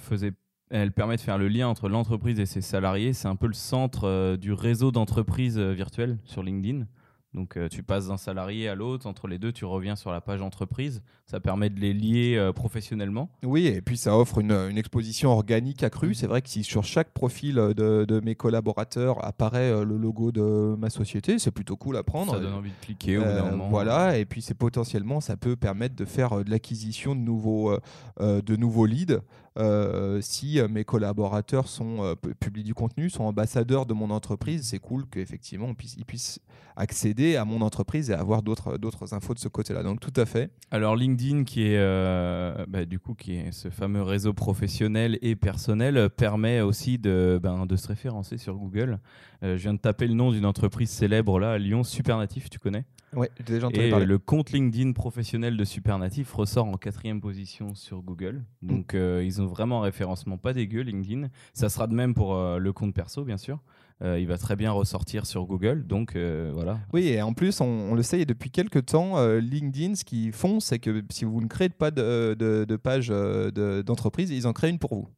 elle 0.70 0.92
permet 0.92 1.16
de 1.16 1.20
faire 1.20 1.36
le 1.36 1.48
lien 1.48 1.66
entre 1.66 1.88
l'entreprise 1.88 2.38
et 2.38 2.46
ses 2.46 2.60
salariés. 2.60 3.12
C'est 3.12 3.26
un 3.26 3.34
peu 3.34 3.48
le 3.48 3.52
centre 3.52 4.36
du 4.36 4.52
réseau 4.52 4.92
d'entreprises 4.92 5.58
virtuelles 5.58 6.18
sur 6.24 6.44
LinkedIn. 6.44 6.86
Donc 7.34 7.56
euh, 7.56 7.68
tu 7.68 7.82
passes 7.82 8.06
d'un 8.08 8.16
salarié 8.16 8.68
à 8.68 8.74
l'autre, 8.76 9.06
entre 9.08 9.26
les 9.26 9.38
deux, 9.38 9.50
tu 9.52 9.64
reviens 9.64 9.96
sur 9.96 10.12
la 10.12 10.20
page 10.20 10.40
entreprise. 10.40 11.02
Ça 11.26 11.40
permet 11.40 11.68
de 11.68 11.80
les 11.80 11.92
lier 11.92 12.36
euh, 12.36 12.52
professionnellement. 12.52 13.28
Oui, 13.44 13.66
et 13.66 13.80
puis 13.82 13.96
ça 13.96 14.16
offre 14.16 14.38
une, 14.38 14.52
une 14.52 14.78
exposition 14.78 15.30
organique 15.30 15.82
accrue. 15.82 16.14
C'est 16.14 16.26
vrai 16.28 16.42
que 16.42 16.48
si 16.48 16.62
sur 16.62 16.84
chaque 16.84 17.10
profil 17.12 17.56
de, 17.56 18.04
de 18.04 18.20
mes 18.20 18.34
collaborateurs 18.36 19.24
apparaît 19.24 19.70
euh, 19.72 19.84
le 19.84 19.96
logo 19.96 20.30
de 20.32 20.76
ma 20.78 20.90
société, 20.90 21.38
c'est 21.40 21.50
plutôt 21.50 21.76
cool 21.76 21.96
à 21.96 22.02
prendre. 22.04 22.32
Ça 22.34 22.38
donne 22.40 22.54
envie 22.54 22.70
de 22.70 22.84
cliquer 22.84 23.18
au 23.18 23.22
bout 23.22 23.26
d'un 23.26 23.46
Euh, 23.46 23.50
moment. 23.50 23.68
Voilà, 23.68 24.16
et 24.18 24.26
puis 24.26 24.40
c'est 24.40 24.54
potentiellement, 24.54 25.20
ça 25.20 25.36
peut 25.36 25.56
permettre 25.56 25.96
de 25.96 26.04
faire 26.04 26.38
euh, 26.38 26.44
de 26.44 26.50
l'acquisition 26.50 27.16
de 27.16 27.20
nouveaux, 27.20 27.70
euh, 27.72 27.80
euh, 28.20 28.42
de 28.42 28.54
nouveaux 28.56 28.86
leads. 28.86 29.18
Euh, 29.56 30.20
si 30.20 30.58
euh, 30.58 30.66
mes 30.66 30.84
collaborateurs 30.84 31.68
sont 31.68 32.02
euh, 32.02 32.14
pu- 32.16 32.34
publient 32.34 32.64
du 32.64 32.74
contenu, 32.74 33.08
sont 33.08 33.22
ambassadeurs 33.22 33.86
de 33.86 33.94
mon 33.94 34.10
entreprise, 34.10 34.66
c'est 34.66 34.80
cool 34.80 35.06
qu'effectivement 35.06 35.72
ils 35.96 36.04
puissent 36.04 36.40
accéder 36.76 37.36
à 37.36 37.44
mon 37.44 37.60
entreprise 37.60 38.10
et 38.10 38.14
avoir 38.14 38.42
d'autres 38.42 39.14
infos 39.14 39.32
de 39.32 39.38
ce 39.38 39.46
côté-là. 39.46 39.84
Donc 39.84 40.00
tout 40.00 40.12
à 40.16 40.26
fait. 40.26 40.50
Alors 40.72 40.96
LinkedIn, 40.96 41.44
qui 41.44 41.62
est 41.62 42.66
bah, 42.66 42.84
du 42.84 42.98
coup 42.98 43.14
qui 43.14 43.36
est 43.36 43.52
ce 43.52 43.70
fameux 43.70 44.02
réseau 44.02 44.32
professionnel 44.32 45.18
et 45.22 45.36
personnel, 45.36 46.10
permet 46.10 46.60
aussi 46.60 46.98
de, 46.98 47.38
ben, 47.40 47.64
de 47.64 47.76
se 47.76 47.86
référencer 47.86 48.38
sur 48.38 48.56
Google. 48.56 48.98
Je 49.42 49.54
viens 49.54 49.74
de 49.74 49.78
taper 49.78 50.08
le 50.08 50.14
nom 50.14 50.32
d'une 50.32 50.46
entreprise 50.46 50.90
célèbre 50.90 51.38
là 51.38 51.58
Lyon, 51.58 51.84
Supernatif, 51.84 52.50
tu 52.50 52.58
connais? 52.58 52.84
Ouais, 53.16 53.30
j'ai 53.38 53.44
déjà 53.54 53.66
entendu 53.68 53.86
Et 53.86 53.90
parler. 53.90 54.06
le 54.06 54.18
compte 54.18 54.50
LinkedIn 54.52 54.92
professionnel 54.92 55.56
de 55.56 55.64
Supernatif 55.64 56.32
ressort 56.32 56.66
en 56.66 56.76
quatrième 56.76 57.20
position 57.20 57.74
sur 57.74 58.02
Google. 58.02 58.42
Donc 58.62 58.94
euh, 58.94 59.22
ils 59.24 59.40
ont 59.42 59.46
vraiment 59.46 59.80
un 59.80 59.84
référencement 59.84 60.36
pas 60.38 60.52
dégueu 60.52 60.80
LinkedIn. 60.82 61.28
Ça 61.52 61.68
sera 61.68 61.86
de 61.86 61.94
même 61.94 62.14
pour 62.14 62.34
euh, 62.34 62.58
le 62.58 62.72
compte 62.72 62.94
perso 62.94 63.24
bien 63.24 63.36
sûr. 63.36 63.58
Euh, 64.02 64.18
il 64.18 64.26
va 64.26 64.36
très 64.38 64.56
bien 64.56 64.72
ressortir 64.72 65.24
sur 65.24 65.46
Google. 65.46 65.86
Donc 65.86 66.16
euh, 66.16 66.50
voilà. 66.52 66.80
Oui, 66.92 67.06
et 67.08 67.22
en 67.22 67.32
plus, 67.32 67.60
on, 67.60 67.66
on 67.66 67.94
le 67.94 68.02
sait, 68.02 68.20
et 68.20 68.26
depuis 68.26 68.50
quelques 68.50 68.86
temps, 68.86 69.18
euh, 69.18 69.38
LinkedIn, 69.38 69.94
ce 69.94 70.04
qu'ils 70.04 70.32
font, 70.32 70.58
c'est 70.58 70.80
que 70.80 71.02
si 71.10 71.24
vous 71.24 71.40
ne 71.40 71.46
créez 71.46 71.68
pas 71.68 71.92
de, 71.92 72.34
de- 72.36 72.64
de 72.68 72.76
page 72.76 73.08
euh, 73.10 73.52
de- 73.52 73.82
d'entreprise, 73.82 74.30
ils 74.30 74.48
en 74.48 74.52
créent 74.52 74.70
une 74.70 74.80
pour 74.80 74.94
vous. 74.96 75.08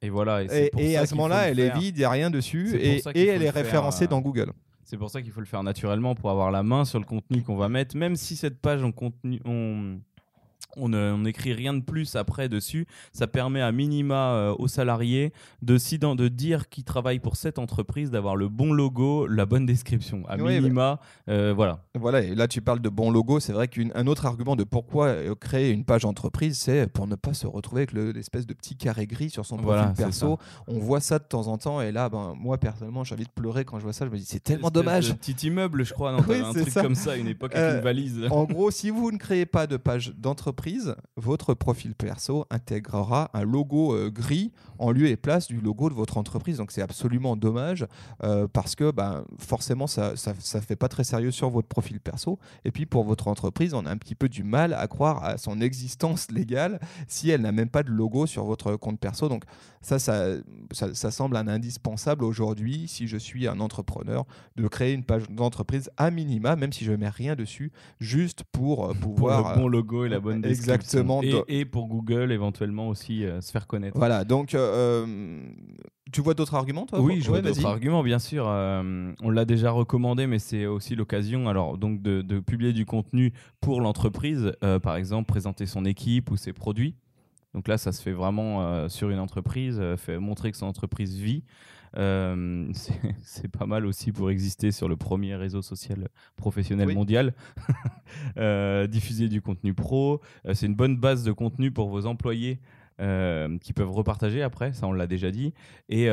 Et 0.00 0.10
voilà. 0.10 0.42
Et, 0.44 0.70
pour 0.70 0.80
et 0.80 0.92
ça 0.94 1.00
à 1.00 1.06
ce 1.06 1.14
moment-là, 1.16 1.46
le 1.46 1.50
elle 1.50 1.60
est 1.60 1.76
vide, 1.78 1.96
il 1.96 2.00
n'y 2.00 2.04
a 2.04 2.10
rien 2.10 2.30
dessus, 2.30 2.76
et, 2.76 3.02
elle 3.16 3.40
le 3.40 3.46
est 3.46 3.50
référencée 3.50 4.04
euh, 4.04 4.08
dans 4.08 4.20
Google. 4.20 4.52
C'est 4.94 4.98
pour 4.98 5.10
ça 5.10 5.22
qu'il 5.22 5.32
faut 5.32 5.40
le 5.40 5.46
faire 5.46 5.64
naturellement 5.64 6.14
pour 6.14 6.30
avoir 6.30 6.52
la 6.52 6.62
main 6.62 6.84
sur 6.84 7.00
le 7.00 7.04
contenu 7.04 7.42
qu'on 7.42 7.56
va 7.56 7.68
mettre, 7.68 7.96
même 7.96 8.14
si 8.14 8.36
cette 8.36 8.60
page 8.60 8.84
en 8.84 8.92
contenu, 8.92 9.40
on, 9.44 9.98
on 10.76 10.88
n'écrit 11.18 11.52
rien 11.52 11.74
de 11.74 11.82
plus 11.82 12.16
après 12.16 12.48
dessus. 12.48 12.86
Ça 13.12 13.26
permet 13.26 13.60
à 13.60 13.72
minima 13.72 14.32
euh, 14.34 14.54
aux 14.58 14.68
salariés 14.68 15.32
de, 15.62 15.78
de 16.14 16.28
dire 16.28 16.68
qu'ils 16.68 16.84
travaillent 16.84 17.18
pour 17.20 17.36
cette 17.36 17.58
entreprise, 17.58 18.10
d'avoir 18.10 18.36
le 18.36 18.48
bon 18.48 18.72
logo, 18.72 19.26
la 19.26 19.46
bonne 19.46 19.66
description. 19.66 20.22
À 20.28 20.36
Ouais, 20.36 20.60
minima, 20.60 21.00
euh, 21.28 21.52
voilà. 21.54 21.80
Voilà, 21.94 22.20
et 22.22 22.34
là 22.34 22.48
tu 22.48 22.60
parles 22.60 22.80
de 22.80 22.88
bon 22.88 23.10
logo, 23.10 23.40
c'est 23.40 23.52
vrai 23.52 23.68
qu'un 23.68 24.06
autre 24.06 24.26
argument 24.26 24.56
de 24.56 24.64
pourquoi 24.64 25.06
euh, 25.06 25.34
créer 25.34 25.70
une 25.70 25.84
page 25.84 26.04
entreprise, 26.04 26.58
c'est 26.58 26.86
pour 26.92 27.06
ne 27.06 27.14
pas 27.14 27.34
se 27.34 27.46
retrouver 27.46 27.80
avec 27.82 27.92
le- 27.92 28.10
l'espèce 28.12 28.46
de 28.46 28.52
petit 28.54 28.76
carré 28.76 29.06
gris 29.06 29.30
sur 29.30 29.46
son 29.46 29.56
profil 29.56 29.66
Voilà, 29.74 29.92
perso. 29.96 30.38
On 30.66 30.78
voit 30.78 31.00
ça 31.00 31.18
de 31.18 31.24
temps 31.24 31.46
en 31.46 31.56
temps, 31.58 31.80
et 31.80 31.92
là, 31.92 32.08
ben, 32.08 32.34
moi 32.36 32.58
personnellement, 32.58 33.04
j'ai 33.04 33.14
envie 33.14 33.24
de 33.24 33.30
pleurer 33.30 33.64
quand 33.64 33.78
je 33.78 33.84
vois 33.84 33.92
ça, 33.92 34.04
je 34.06 34.10
me 34.10 34.16
dis 34.16 34.24
c'est 34.24 34.42
tellement 34.42 34.70
dommage. 34.70 35.08
de 35.08 35.14
petit 35.14 35.46
immeuble, 35.46 35.84
je 35.84 35.92
crois, 35.94 36.12
non, 36.12 36.18
Oui, 36.28 36.36
un 36.38 36.52
c'est 36.52 36.60
truc 36.62 36.72
ça. 36.72 36.82
comme 36.82 36.94
ça 36.94 37.16
une 37.16 37.28
époque 37.28 37.54
avec 37.54 37.64
Euh, 37.72 37.78
une 37.78 37.84
valise. 37.84 38.20
En 38.30 38.44
gros, 38.44 38.70
si 38.70 38.90
vous 38.90 39.10
ne 39.12 39.16
créez 39.18 39.46
pas 39.46 39.66
de 39.66 39.76
page 39.76 40.12
d'entreprise, 40.16 40.63
votre 41.16 41.54
profil 41.54 41.94
perso 41.94 42.46
intégrera 42.50 43.30
un 43.34 43.44
logo 43.44 43.94
euh, 43.94 44.10
gris 44.10 44.52
en 44.78 44.90
lieu 44.90 45.06
et 45.06 45.16
place 45.16 45.46
du 45.46 45.60
logo 45.60 45.88
de 45.88 45.94
votre 45.94 46.18
entreprise. 46.18 46.58
Donc 46.58 46.72
c'est 46.72 46.82
absolument 46.82 47.36
dommage 47.36 47.86
euh, 48.22 48.46
parce 48.52 48.74
que 48.74 48.90
ben, 48.90 49.24
forcément 49.38 49.86
ça, 49.86 50.16
ça, 50.16 50.34
ça 50.38 50.60
fait 50.60 50.76
pas 50.76 50.88
très 50.88 51.04
sérieux 51.04 51.30
sur 51.30 51.50
votre 51.50 51.68
profil 51.68 52.00
perso. 52.00 52.38
Et 52.64 52.70
puis 52.70 52.86
pour 52.86 53.04
votre 53.04 53.28
entreprise, 53.28 53.74
on 53.74 53.86
a 53.86 53.90
un 53.90 53.96
petit 53.96 54.14
peu 54.14 54.28
du 54.28 54.44
mal 54.44 54.74
à 54.74 54.86
croire 54.86 55.24
à 55.24 55.38
son 55.38 55.60
existence 55.60 56.30
légale 56.30 56.80
si 57.08 57.30
elle 57.30 57.42
n'a 57.42 57.52
même 57.52 57.68
pas 57.68 57.82
de 57.82 57.90
logo 57.90 58.26
sur 58.26 58.44
votre 58.44 58.76
compte 58.76 58.98
perso. 58.98 59.28
Donc 59.28 59.44
ça, 59.80 59.98
ça, 59.98 60.36
ça, 60.72 60.94
ça 60.94 61.10
semble 61.10 61.36
un 61.36 61.48
indispensable 61.48 62.24
aujourd'hui 62.24 62.88
si 62.88 63.06
je 63.06 63.16
suis 63.16 63.46
un 63.46 63.60
entrepreneur 63.60 64.24
de 64.56 64.66
créer 64.68 64.92
une 64.92 65.04
page 65.04 65.28
d'entreprise 65.28 65.90
à 65.96 66.10
minima, 66.10 66.56
même 66.56 66.72
si 66.72 66.84
je 66.84 66.92
mets 66.92 67.08
rien 67.08 67.34
dessus, 67.34 67.72
juste 68.00 68.44
pour 68.52 68.86
euh, 68.86 68.94
Pour 68.94 69.14
pouvoir. 69.14 69.54
le 69.54 69.60
bon 69.60 69.68
logo 69.68 70.04
et 70.04 70.08
la 70.08 70.20
bonne 70.20 70.43
description. 70.48 71.00
Exactement. 71.00 71.20
Et, 71.48 71.64
pour 71.64 71.86
Google, 71.88 72.32
éventuellement 72.32 72.88
aussi 72.88 73.24
euh, 73.24 73.40
se 73.40 73.50
faire 73.50 73.66
connaître. 73.66 73.96
Voilà, 73.98 74.24
donc 74.24 74.54
euh, 74.54 75.40
tu 76.12 76.20
vois 76.20 76.34
d'autres 76.34 76.54
arguments 76.54 76.86
toi 76.86 77.00
Oui, 77.00 77.20
je 77.20 77.28
vois 77.28 77.38
Ouais, 77.38 77.42
d'autres 77.42 77.60
vas-y. 77.60 77.66
arguments, 77.66 78.02
bien 78.02 78.18
sûr. 78.18 78.46
Euh, 78.48 79.12
on 79.22 79.30
l'a 79.30 79.44
déjà 79.44 79.70
recommandé, 79.70 80.26
mais 80.26 80.38
c'est 80.38 80.66
aussi 80.66 80.94
l'occasion 80.94 81.48
alors 81.48 81.78
donc 81.78 82.02
de, 82.02 82.22
de 82.22 82.40
publier 82.40 82.72
du 82.72 82.86
contenu 82.86 83.32
pour 83.60 83.80
l'entreprise, 83.80 84.52
euh, 84.62 84.78
par 84.78 84.96
exemple 84.96 85.26
présenter 85.26 85.66
son 85.66 85.84
équipe 85.84 86.30
ou 86.30 86.36
ses 86.36 86.52
produits. 86.52 86.94
Donc 87.54 87.68
là, 87.68 87.78
ça 87.78 87.92
se 87.92 88.02
fait 88.02 88.12
vraiment 88.12 88.62
euh, 88.62 88.88
sur 88.88 89.10
une 89.10 89.20
entreprise, 89.20 89.78
euh, 89.80 89.96
fait 89.96 90.18
montrer 90.18 90.50
que 90.50 90.56
son 90.56 90.66
entreprise 90.66 91.16
vit. 91.16 91.44
Euh, 91.96 92.70
c'est 93.22 93.48
pas 93.48 93.66
mal 93.66 93.86
aussi 93.86 94.12
pour 94.12 94.30
exister 94.30 94.72
sur 94.72 94.88
le 94.88 94.96
premier 94.96 95.36
réseau 95.36 95.62
social 95.62 96.08
professionnel 96.36 96.88
Oui. 96.88 96.94
mondial. 96.94 97.34
Euh, 98.36 98.86
diffuser 98.86 99.28
du 99.28 99.40
contenu 99.42 99.74
pro, 99.74 100.20
euh, 100.46 100.54
c'est 100.54 100.66
une 100.66 100.74
bonne 100.76 100.96
base 100.96 101.24
de 101.24 101.32
contenu 101.32 101.72
pour 101.72 101.88
vos 101.88 102.06
employés 102.06 102.60
euh, 103.00 103.58
qui 103.58 103.72
peuvent 103.72 103.90
repartager 103.90 104.40
après, 104.42 104.72
ça 104.72 104.86
on 104.86 104.92
l'a 104.92 105.06
déjà 105.08 105.30
dit. 105.32 105.52
Et 105.88 106.06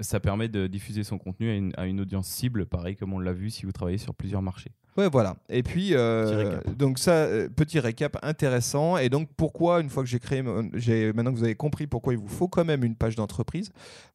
ça 0.00 0.20
permet 0.20 0.48
de 0.48 0.66
diffuser 0.66 1.02
son 1.02 1.16
contenu 1.18 1.50
à 1.50 1.54
une, 1.54 1.72
à 1.76 1.86
une 1.86 2.00
audience 2.00 2.28
cible, 2.28 2.66
pareil 2.66 2.96
comme 2.96 3.14
on 3.14 3.18
l'a 3.18 3.32
vu 3.32 3.48
si 3.50 3.64
vous 3.64 3.72
travaillez 3.72 3.98
sur 3.98 4.14
plusieurs 4.14 4.42
marchés. 4.42 4.72
Ouais, 4.96 5.08
voilà. 5.10 5.34
Et 5.48 5.64
puis, 5.64 5.88
euh, 5.92 6.60
donc 6.78 7.00
ça, 7.00 7.12
euh, 7.12 7.48
petit 7.48 7.80
récap 7.80 8.16
intéressant. 8.22 8.96
Et 8.96 9.08
donc, 9.08 9.28
pourquoi, 9.36 9.80
une 9.80 9.90
fois 9.90 10.04
que 10.04 10.08
j'ai 10.08 10.20
créé, 10.20 10.40
mon- 10.40 10.70
j'ai 10.74 11.12
maintenant 11.12 11.32
que 11.32 11.38
vous 11.38 11.42
avez 11.44 11.56
compris 11.56 11.88
pourquoi 11.88 12.12
il 12.12 12.18
vous 12.20 12.28
faut 12.28 12.46
quand 12.46 12.64
même 12.64 12.84
une 12.84 12.94
page 12.94 13.16
d'entreprise, 13.16 13.70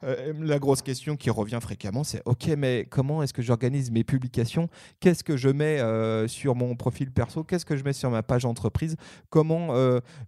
euh, 0.06 0.32
la 0.40 0.58
grosse 0.58 0.82
question 0.82 1.18
qui 1.18 1.30
revient 1.30 1.60
fréquemment, 1.62 2.06
c'est 2.06 2.22
OK, 2.26 2.48
mais 2.58 2.88
comment 2.90 3.22
est-ce 3.22 3.34
que 3.34 3.42
j'organise 3.42 3.92
mes 3.92 4.06
publications? 4.06 4.70
Qu'est-ce 5.02 5.24
que 5.24 5.36
je 5.36 5.50
mets 5.50 5.80
euh, 5.82 6.30
sur 6.30 6.56
mon 6.56 6.76
profil 6.78 7.12
perso? 7.12 7.44
Qu'est-ce 7.44 7.66
que 7.66 7.76
je 7.76 7.84
mets 7.84 7.92
sur 7.94 8.10
ma 8.10 8.24
page 8.24 8.46
entreprise 8.46 8.96
Comment, 9.30 9.70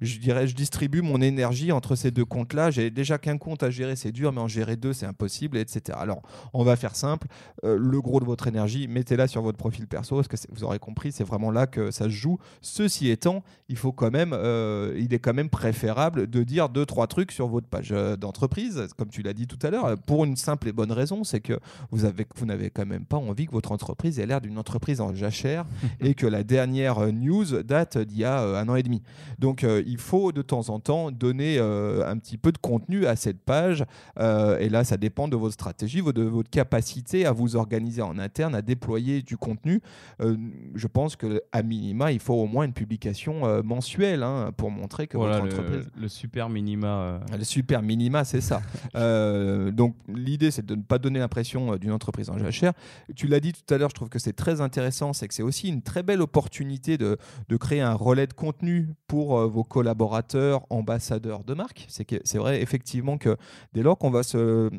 je 0.02 0.20
dirais, 0.20 0.48
je 0.48 0.56
distribue 0.56 1.02
mon 1.02 1.22
énergie 1.22 1.72
entre 1.72 1.96
ces 1.96 2.12
deux 2.12 2.26
comptes-là? 2.26 2.72
J'ai 2.72 2.90
déjà 2.92 3.18
qu'un 3.18 3.38
compte 3.38 3.64
à 3.64 3.70
gérer, 3.70 3.96
c'est 3.96 4.12
dur, 4.12 4.34
mais 4.34 4.42
en 4.42 4.48
gérer 4.50 4.76
deux, 4.76 4.92
c'est 4.92 5.06
impossible, 5.06 5.58
etc. 5.58 5.98
Alors, 6.02 6.22
on 6.54 6.64
va 6.66 6.76
faire 6.76 6.96
simple. 6.96 7.28
Le 7.64 8.02
gros 8.02 8.20
de 8.20 8.26
votre 8.26 8.48
énergie, 8.48 8.88
mettez-la 8.90 9.28
sur 9.28 9.42
votre 9.42 9.58
profil 9.58 9.88
perso, 9.88 10.16
parce 10.16 10.28
que 10.28 10.36
c'est- 10.38 10.41
vous 10.52 10.64
aurez 10.64 10.80
compris, 10.80 11.12
c'est 11.12 11.24
vraiment 11.24 11.52
là 11.52 11.68
que 11.68 11.92
ça 11.92 12.06
se 12.06 12.10
joue. 12.10 12.38
Ceci 12.62 13.10
étant, 13.10 13.44
il 13.70 13.78
faut 13.78 13.92
quand 13.92 14.12
même, 14.12 14.34
euh, 14.34 14.96
il 14.98 15.14
est 15.14 15.20
quand 15.20 15.34
même 15.34 15.50
préférable 15.50 16.28
de 16.30 16.44
dire 16.44 16.70
deux 16.70 16.86
trois 16.86 17.08
trucs 17.08 17.32
sur 17.32 17.48
votre 17.48 17.68
page 17.68 17.90
euh, 17.92 18.16
d'entreprise, 18.16 18.88
comme 18.98 19.10
tu 19.10 19.22
l'as 19.22 19.34
dit 19.34 19.48
tout 19.48 19.60
à 19.62 19.70
l'heure, 19.70 19.98
pour 20.06 20.26
une 20.26 20.36
simple 20.36 20.68
et 20.68 20.72
bonne 20.72 20.92
raison, 20.92 21.24
c'est 21.24 21.40
que 21.40 21.60
vous 21.92 22.06
avez, 22.06 22.26
vous 22.36 22.46
n'avez 22.46 22.70
quand 22.70 22.86
même 22.86 23.06
pas 23.06 23.18
envie 23.18 23.46
que 23.46 23.52
votre 23.52 23.72
entreprise 23.72 24.20
ait 24.20 24.26
l'air 24.26 24.42
d'une 24.42 24.58
entreprise 24.58 25.02
en 25.02 25.14
jachère 25.14 25.66
et 26.00 26.14
que 26.14 26.28
la 26.28 26.44
dernière 26.44 27.00
euh, 27.00 27.12
news 27.12 27.64
date 27.64 27.98
d'il 27.98 28.20
y 28.20 28.26
a 28.26 28.42
un 28.42 28.68
an 28.70 28.76
et 28.76 28.84
demi. 28.84 29.02
Donc, 29.40 29.64
euh, 29.64 29.84
il 29.86 29.98
faut 29.98 30.32
de 30.32 30.42
temps 30.42 30.70
en 30.70 30.80
temps 30.80 31.12
donner 31.12 31.58
euh, 31.58 32.08
un 32.08 32.18
petit 32.18 32.38
peu 32.38 32.52
de 32.52 32.58
contenu 32.58 33.06
à 33.06 33.16
cette 33.16 33.40
page. 33.40 33.86
Et 34.18 34.70
là, 34.70 34.84
ça 34.84 34.98
dépend 34.98 35.28
de 35.28 35.36
votre 35.36 35.54
stratégie, 35.54 36.02
de 36.02 36.24
votre 36.24 36.50
capacité 36.50 37.26
à 37.26 37.32
vous 37.32 37.56
organiser 37.56 38.02
en 38.02 38.18
interne, 38.20 38.56
à 38.56 38.62
déployer 38.62 39.22
du 39.22 39.38
contenu. 39.38 39.82
Euh, 40.32 40.38
je 40.76 40.88
pense 40.88 41.16
que 41.16 41.42
à 41.52 41.64
minima, 41.64 42.12
il 42.12 42.20
faut 42.20 42.34
au 42.34 42.46
moins 42.48 42.66
une 42.66 42.74
publication 42.74 43.46
euh, 43.46 43.62
mensuelle 43.64 44.24
hein, 44.24 44.52
pour 44.56 44.72
montrer 44.72 45.08
que 45.08 45.18
voilà 45.18 45.40
votre 45.40 45.56
le, 45.56 45.60
entreprise. 45.62 45.90
le 46.00 46.08
super 46.08 46.50
minima. 46.50 46.88
euh, 46.88 47.20
Le 47.38 47.44
super 47.44 47.82
minima, 47.82 48.24
c'est 48.24 48.42
ça. 48.42 48.62
Donc 49.72 49.96
l'idée, 50.08 50.52
c'est 50.52 50.66
de 50.66 50.76
ne 50.76 50.82
pas 50.82 50.98
donner 51.00 51.20
l'impression 51.20 51.76
d'une 51.78 51.92
entreprise 51.92 52.30
en 52.30 52.38
jachère. 52.38 52.74
Tu 53.16 53.28
l'as 53.28 53.40
dit 53.40 53.54
tout 53.54 53.74
à 53.74 53.78
l'heure, 53.78 53.90
je 53.90 53.96
trouve 53.96 54.10
que 54.10 54.20
c'est 54.20 54.34
très 54.34 54.62
intéressant, 54.62 55.14
c'est 55.14 55.28
que 55.28 55.34
c'est 55.34 55.44
aussi 55.44 55.68
une 55.70 55.82
très 55.82 56.04
belle 56.04 56.22
opportunité 56.22 56.98
de, 56.98 57.18
de 57.50 57.58
créer 57.58 57.82
un 57.82 57.94
relais 57.94 58.28
de 58.28 58.34
contenu 58.34 58.90
pour 59.08 59.40
vos 59.48 59.64
collaborateurs, 59.64 60.66
ambassadeurs 60.70 61.44
de 61.44 61.54
marque. 61.54 61.86
C'est 61.88 62.06
que 62.06 62.16
c'est 62.24 62.38
vrai 62.38 62.62
effectivement 62.62 63.18
que 63.18 63.38
dès 63.74 63.82
lors 63.84 63.98
qu'on 63.98 64.12
va 64.12 64.24
se, 64.24 64.70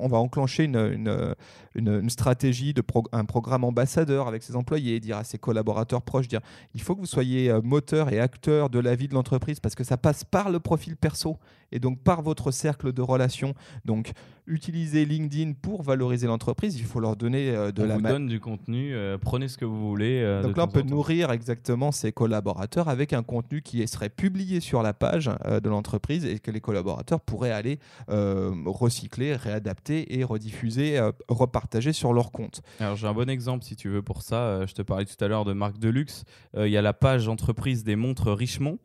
on 0.00 0.08
va 0.08 0.18
enclencher 0.18 0.64
une, 0.64 0.76
une, 0.76 1.34
une- 1.74 2.00
une 2.00 2.10
stratégie 2.10 2.74
de 2.74 2.80
pro- 2.80 3.04
un 3.12 3.24
programme 3.24 3.64
ambassadeur 3.64 4.28
avec 4.28 4.42
ses 4.42 4.56
employés, 4.60 5.00
dire 5.00 5.16
à 5.16 5.24
ses 5.24 5.38
collaborateurs 5.38 6.02
proches, 6.02 6.28
dire 6.28 6.40
il 6.74 6.80
faut 6.80 6.94
que 6.94 7.00
vous 7.00 7.06
soyez 7.06 7.50
euh, 7.50 7.60
moteur 7.62 8.12
et 8.12 8.20
acteur 8.20 8.70
de 8.70 8.78
la 8.78 8.94
vie 8.94 9.08
de 9.08 9.14
l'entreprise 9.14 9.60
parce 9.60 9.74
que 9.74 9.84
ça 9.84 9.96
passe 9.96 10.24
par 10.24 10.50
le 10.50 10.60
profil 10.60 10.96
perso 10.96 11.36
et 11.72 11.78
donc 11.78 12.02
par 12.02 12.22
votre 12.22 12.50
cercle 12.50 12.92
de 12.92 13.02
relations. 13.02 13.54
Donc 13.84 14.12
utilisez 14.46 15.04
LinkedIn 15.04 15.52
pour 15.62 15.82
valoriser 15.82 16.26
l'entreprise. 16.26 16.76
Il 16.76 16.84
faut 16.84 16.98
leur 16.98 17.14
donner 17.14 17.50
euh, 17.50 17.70
de 17.70 17.82
On 17.84 17.86
la 17.86 17.96
vous 17.98 18.02
donne 18.02 18.26
du 18.26 18.40
contenu, 18.40 18.94
euh, 18.94 19.16
prenez 19.16 19.46
ce 19.46 19.56
que 19.56 19.64
vous 19.64 19.88
voulez. 19.88 20.20
euh, 20.22 20.42
donc 20.42 20.56
là, 20.56 20.64
on 20.64 20.68
peut 20.68 20.82
nourrir 20.82 21.30
exactement 21.30 21.92
ses 21.92 22.10
collaborateurs 22.10 22.88
avec 22.88 23.12
un 23.12 23.22
contenu 23.22 23.62
qui 23.62 23.86
serait 23.86 24.08
publié 24.08 24.58
sur 24.60 24.82
la 24.82 24.92
page 24.92 25.30
euh, 25.46 25.60
de 25.60 25.68
l'entreprise 25.68 26.24
et 26.24 26.40
que 26.40 26.50
les 26.50 26.60
collaborateurs 26.60 27.20
pourraient 27.20 27.52
aller 27.52 27.78
recycler, 28.08 29.34
réadapter 29.36 30.18
et 30.18 30.24
rediffuser, 30.24 31.00
repartager 31.28 31.92
sur 31.92 32.12
leur 32.12 32.32
compte. 32.32 32.62
Alors 32.80 32.96
j'ai 32.96 33.06
un 33.06 33.14
bon 33.14 33.28
exemple 33.28 33.64
si 33.64 33.76
tu 33.76 33.88
veux 33.88 34.02
pour 34.02 34.22
ça. 34.22 34.66
Je 34.66 34.74
te 34.74 34.82
parlais 34.82 35.04
tout 35.04 35.22
à 35.22 35.28
l'heure 35.28 35.44
de 35.44 35.52
marque 35.52 35.78
de 35.78 35.88
luxe. 35.88 36.24
Il 36.56 36.68
y 36.68 36.76
a 36.76 36.82
la 36.82 36.92
page 36.92 37.28
entreprise 37.28 37.84
des 37.84 37.96
montres 37.96 38.32
Richemont. 38.32 38.78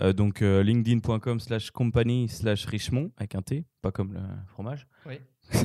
Euh, 0.00 0.12
donc 0.12 0.42
euh, 0.42 0.62
linkedin.com 0.62 1.40
slash 1.40 1.70
company 1.70 2.28
slash 2.28 2.64
Richemont 2.66 3.10
avec 3.16 3.34
un 3.34 3.42
T, 3.42 3.64
pas 3.82 3.92
comme 3.92 4.12
le 4.12 4.20
fromage. 4.46 4.86
Oui. 5.06 5.20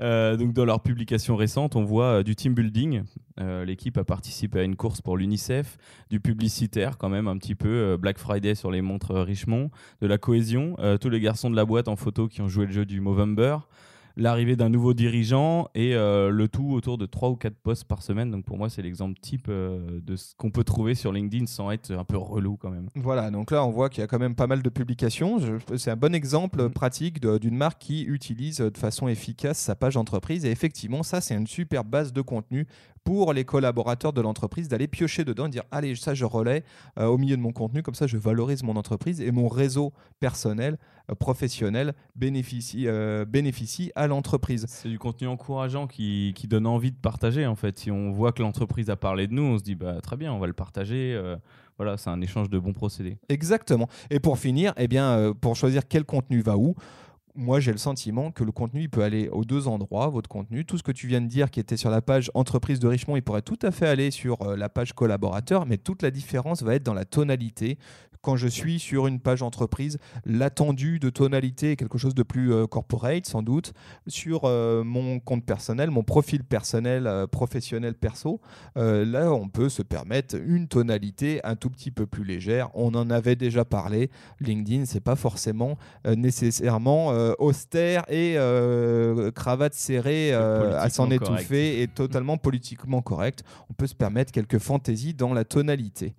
Euh, 0.00 0.36
donc 0.36 0.52
dans 0.52 0.64
leur 0.64 0.82
publication 0.82 1.36
récente, 1.36 1.76
on 1.76 1.84
voit 1.84 2.22
du 2.22 2.34
team 2.34 2.54
building. 2.54 3.02
L'équipe 3.38 3.96
a 3.98 4.04
participé 4.04 4.60
à 4.60 4.62
une 4.62 4.74
course 4.74 5.00
pour 5.00 5.16
l'UNICEF, 5.16 5.76
du 6.10 6.18
publicitaire 6.18 6.98
quand 6.98 7.08
même 7.08 7.28
un 7.28 7.36
petit 7.36 7.54
peu, 7.54 7.96
Black 7.96 8.18
Friday 8.18 8.54
sur 8.54 8.70
les 8.70 8.80
montres 8.80 9.14
Richemont, 9.14 9.70
de 10.00 10.06
la 10.06 10.18
cohésion, 10.18 10.76
tous 11.00 11.08
les 11.08 11.20
garçons 11.20 11.50
de 11.50 11.56
la 11.56 11.64
boîte 11.64 11.88
en 11.88 11.96
photo 11.96 12.26
qui 12.26 12.40
ont 12.40 12.48
joué 12.48 12.66
le 12.66 12.72
jeu 12.72 12.84
du 12.84 13.00
Movember, 13.00 13.58
l'arrivée 14.16 14.56
d'un 14.56 14.68
nouveau 14.68 14.94
dirigeant 14.94 15.68
et 15.74 15.94
euh, 15.94 16.30
le 16.30 16.48
tout 16.48 16.72
autour 16.72 16.98
de 16.98 17.06
3 17.06 17.30
ou 17.30 17.36
4 17.36 17.54
posts 17.62 17.84
par 17.84 18.02
semaine. 18.02 18.30
Donc 18.30 18.44
pour 18.44 18.58
moi, 18.58 18.68
c'est 18.68 18.82
l'exemple 18.82 19.18
type 19.20 19.46
euh, 19.48 20.00
de 20.02 20.16
ce 20.16 20.34
qu'on 20.36 20.50
peut 20.50 20.64
trouver 20.64 20.94
sur 20.94 21.12
LinkedIn 21.12 21.46
sans 21.46 21.70
être 21.70 21.92
un 21.92 22.04
peu 22.04 22.16
relou 22.16 22.56
quand 22.56 22.70
même. 22.70 22.88
Voilà, 22.96 23.30
donc 23.30 23.50
là 23.50 23.64
on 23.64 23.70
voit 23.70 23.88
qu'il 23.88 24.00
y 24.00 24.04
a 24.04 24.06
quand 24.06 24.18
même 24.18 24.34
pas 24.34 24.46
mal 24.46 24.62
de 24.62 24.68
publications. 24.68 25.38
C'est 25.76 25.90
un 25.90 25.96
bon 25.96 26.14
exemple 26.14 26.62
Mhm. 26.62 26.70
pratique 26.72 27.20
d'une 27.20 27.56
marque 27.56 27.80
qui 27.80 28.02
utilise 28.04 28.58
de 28.58 28.76
façon 28.76 29.08
efficace 29.08 29.58
sa 29.58 29.74
page 29.74 29.96
entreprise. 29.96 30.44
Et 30.44 30.50
effectivement, 30.50 31.02
ça 31.02 31.20
c'est 31.20 31.34
une 31.34 31.46
super 31.46 31.84
base 31.84 32.12
de 32.12 32.20
contenu 32.20 32.66
pour 33.04 33.32
les 33.32 33.44
collaborateurs 33.44 34.12
de 34.12 34.20
l'entreprise 34.20 34.68
d'aller 34.68 34.86
piocher 34.86 35.24
dedans 35.24 35.46
et 35.46 35.50
dire 35.50 35.64
allez, 35.70 35.94
ça 35.96 36.14
je 36.14 36.24
relais 36.24 36.64
euh, 36.98 37.06
au 37.06 37.18
milieu 37.18 37.36
de 37.36 37.42
mon 37.42 37.52
contenu, 37.52 37.82
comme 37.82 37.94
ça 37.94 38.06
je 38.06 38.16
valorise 38.16 38.62
mon 38.62 38.76
entreprise 38.76 39.20
et 39.20 39.30
mon 39.32 39.48
réseau 39.48 39.92
personnel, 40.20 40.78
euh, 41.10 41.14
professionnel 41.14 41.94
bénéficie, 42.14 42.86
euh, 42.86 43.24
bénéficie 43.24 43.92
à 43.94 44.06
l'entreprise. 44.06 44.66
C'est 44.68 44.88
du 44.88 44.98
contenu 44.98 45.26
encourageant 45.26 45.86
qui, 45.86 46.32
qui 46.36 46.46
donne 46.46 46.66
envie 46.66 46.92
de 46.92 46.96
partager 46.96 47.46
en 47.46 47.56
fait. 47.56 47.78
Si 47.78 47.90
on 47.90 48.12
voit 48.12 48.32
que 48.32 48.42
l'entreprise 48.42 48.90
a 48.90 48.96
parlé 48.96 49.26
de 49.26 49.34
nous, 49.34 49.42
on 49.42 49.58
se 49.58 49.62
dit 49.62 49.74
bah 49.74 50.00
très 50.00 50.16
bien, 50.16 50.32
on 50.32 50.38
va 50.38 50.46
le 50.46 50.52
partager. 50.52 51.20
voilà, 51.78 51.96
c'est 51.96 52.10
un 52.10 52.20
échange 52.20 52.50
de 52.50 52.58
bons 52.58 52.72
procédés. 52.72 53.18
Exactement. 53.28 53.88
Et 54.10 54.20
pour 54.20 54.38
finir, 54.38 54.72
eh 54.76 54.88
bien, 54.88 55.32
pour 55.40 55.56
choisir 55.56 55.88
quel 55.88 56.04
contenu 56.04 56.40
va 56.40 56.56
où, 56.56 56.74
moi 57.34 57.60
j'ai 57.60 57.72
le 57.72 57.78
sentiment 57.78 58.30
que 58.30 58.44
le 58.44 58.52
contenu 58.52 58.82
il 58.82 58.90
peut 58.90 59.02
aller 59.02 59.28
aux 59.28 59.44
deux 59.44 59.68
endroits, 59.68 60.08
votre 60.08 60.28
contenu. 60.28 60.64
Tout 60.64 60.78
ce 60.78 60.82
que 60.82 60.92
tu 60.92 61.06
viens 61.06 61.20
de 61.20 61.26
dire 61.26 61.50
qui 61.50 61.60
était 61.60 61.76
sur 61.76 61.90
la 61.90 62.02
page 62.02 62.30
entreprise 62.34 62.78
de 62.78 62.88
Richemont, 62.88 63.16
il 63.16 63.22
pourrait 63.22 63.42
tout 63.42 63.58
à 63.62 63.70
fait 63.70 63.86
aller 63.86 64.10
sur 64.10 64.42
euh, 64.42 64.56
la 64.56 64.68
page 64.68 64.92
collaborateur, 64.92 65.66
mais 65.66 65.78
toute 65.78 66.02
la 66.02 66.10
différence 66.10 66.62
va 66.62 66.74
être 66.74 66.82
dans 66.82 66.94
la 66.94 67.04
tonalité. 67.04 67.78
Quand 68.20 68.36
je 68.36 68.46
suis 68.46 68.78
sur 68.78 69.08
une 69.08 69.18
page 69.18 69.42
entreprise, 69.42 69.98
l'attendu 70.24 71.00
de 71.00 71.10
tonalité 71.10 71.72
est 71.72 71.76
quelque 71.76 71.98
chose 71.98 72.14
de 72.14 72.22
plus 72.22 72.52
euh, 72.52 72.66
corporate 72.68 73.26
sans 73.26 73.42
doute. 73.42 73.72
Sur 74.06 74.42
euh, 74.44 74.84
mon 74.84 75.18
compte 75.18 75.44
personnel, 75.44 75.90
mon 75.90 76.04
profil 76.04 76.44
personnel, 76.44 77.26
professionnel 77.32 77.94
perso, 77.94 78.40
là 78.76 79.32
on 79.32 79.48
peut 79.48 79.68
se 79.68 79.82
permettre 79.82 80.36
une 80.36 80.68
tonalité 80.68 81.40
un 81.44 81.56
tout 81.56 81.70
petit 81.70 81.90
peu 81.90 82.06
plus 82.06 82.24
légère. 82.24 82.70
On 82.74 82.94
en 82.94 83.10
avait 83.10 83.36
déjà 83.36 83.64
parlé. 83.64 84.10
LinkedIn, 84.40 84.84
c'est 84.84 85.00
pas 85.00 85.16
forcément 85.16 85.76
nécessairement 86.04 87.12
euh, 87.22 87.34
austère 87.38 88.04
et 88.08 88.34
euh, 88.36 89.30
cravate 89.30 89.74
serrée 89.74 90.32
euh, 90.32 90.78
à 90.78 90.90
s'en 90.90 91.10
étouffer 91.10 91.82
et 91.82 91.88
totalement 91.88 92.36
politiquement 92.36 93.02
correct. 93.02 93.42
On 93.70 93.74
peut 93.74 93.86
se 93.86 93.94
permettre 93.94 94.32
quelques 94.32 94.58
fantaisies 94.58 95.14
dans 95.14 95.32
la 95.32 95.44
tonalité. 95.44 96.14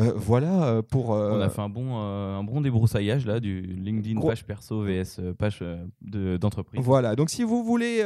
Euh, 0.00 0.12
voilà 0.16 0.64
euh, 0.64 0.82
pour. 0.82 1.14
euh, 1.14 1.30
On 1.32 1.40
a 1.40 1.48
fait 1.48 1.60
un 1.60 1.68
bon, 1.68 1.98
euh, 1.98 2.38
un 2.38 2.42
bon 2.44 2.60
débroussaillage 2.60 3.26
là 3.26 3.38
du 3.38 3.60
LinkedIn 3.62 4.18
Gros- 4.18 4.28
page 4.28 4.44
perso 4.44 4.82
vs 4.82 5.20
page 5.38 5.62
de- 6.02 6.36
d'entreprise. 6.36 6.80
Voilà, 6.82 7.14
donc 7.16 7.30
si 7.30 7.42
vous 7.44 7.62
voulez 7.62 8.02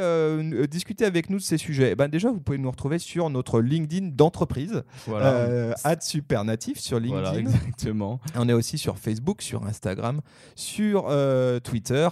discuter 0.69 1.05
avec 1.05 1.29
nous 1.29 1.37
de 1.37 1.41
ces 1.43 1.57
sujets, 1.57 1.91
eh 1.91 1.95
ben 1.95 2.07
déjà 2.07 2.29
vous 2.31 2.39
pouvez 2.39 2.57
nous 2.57 2.69
retrouver 2.69 2.99
sur 2.99 3.29
notre 3.29 3.61
LinkedIn 3.61 4.09
d'entreprise, 4.13 4.83
Voilà. 5.07 5.75
@supernatif 6.01 6.79
sur 6.79 6.99
LinkedIn. 6.99 7.21
Voilà, 7.21 7.39
exactement. 7.39 8.19
On 8.35 8.47
est 8.49 8.53
aussi 8.53 8.77
sur 8.77 8.97
Facebook, 8.97 9.41
sur 9.41 9.65
Instagram, 9.65 10.21
sur 10.55 11.11
Twitter, 11.63 12.07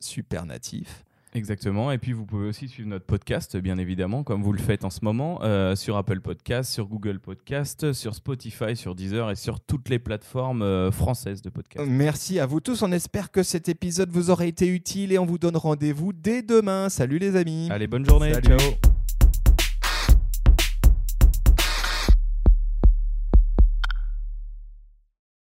@supernatif. 0.00 1.04
Exactement. 1.34 1.92
Et 1.92 1.98
puis, 1.98 2.12
vous 2.12 2.24
pouvez 2.24 2.48
aussi 2.48 2.68
suivre 2.68 2.88
notre 2.88 3.04
podcast, 3.04 3.56
bien 3.56 3.78
évidemment, 3.78 4.22
comme 4.22 4.42
vous 4.42 4.52
le 4.52 4.58
faites 4.58 4.84
en 4.84 4.90
ce 4.90 5.00
moment, 5.02 5.40
euh, 5.42 5.76
sur 5.76 5.96
Apple 5.96 6.20
Podcast, 6.20 6.72
sur 6.72 6.86
Google 6.86 7.20
Podcast, 7.20 7.92
sur 7.92 8.14
Spotify, 8.14 8.76
sur 8.76 8.94
Deezer 8.94 9.30
et 9.30 9.36
sur 9.36 9.60
toutes 9.60 9.88
les 9.88 9.98
plateformes 9.98 10.62
euh, 10.62 10.90
françaises 10.90 11.42
de 11.42 11.50
podcast. 11.50 11.86
Merci 11.88 12.40
à 12.40 12.46
vous 12.46 12.60
tous. 12.60 12.82
On 12.82 12.92
espère 12.92 13.30
que 13.30 13.42
cet 13.42 13.68
épisode 13.68 14.10
vous 14.10 14.30
aura 14.30 14.46
été 14.46 14.66
utile 14.66 15.12
et 15.12 15.18
on 15.18 15.26
vous 15.26 15.38
donne 15.38 15.56
rendez-vous 15.56 16.12
dès 16.12 16.42
demain. 16.42 16.88
Salut 16.88 17.18
les 17.18 17.36
amis. 17.36 17.68
Allez, 17.70 17.86
bonne 17.86 18.06
journée. 18.06 18.32
Salut. 18.32 18.56
Ciao. 18.58 18.97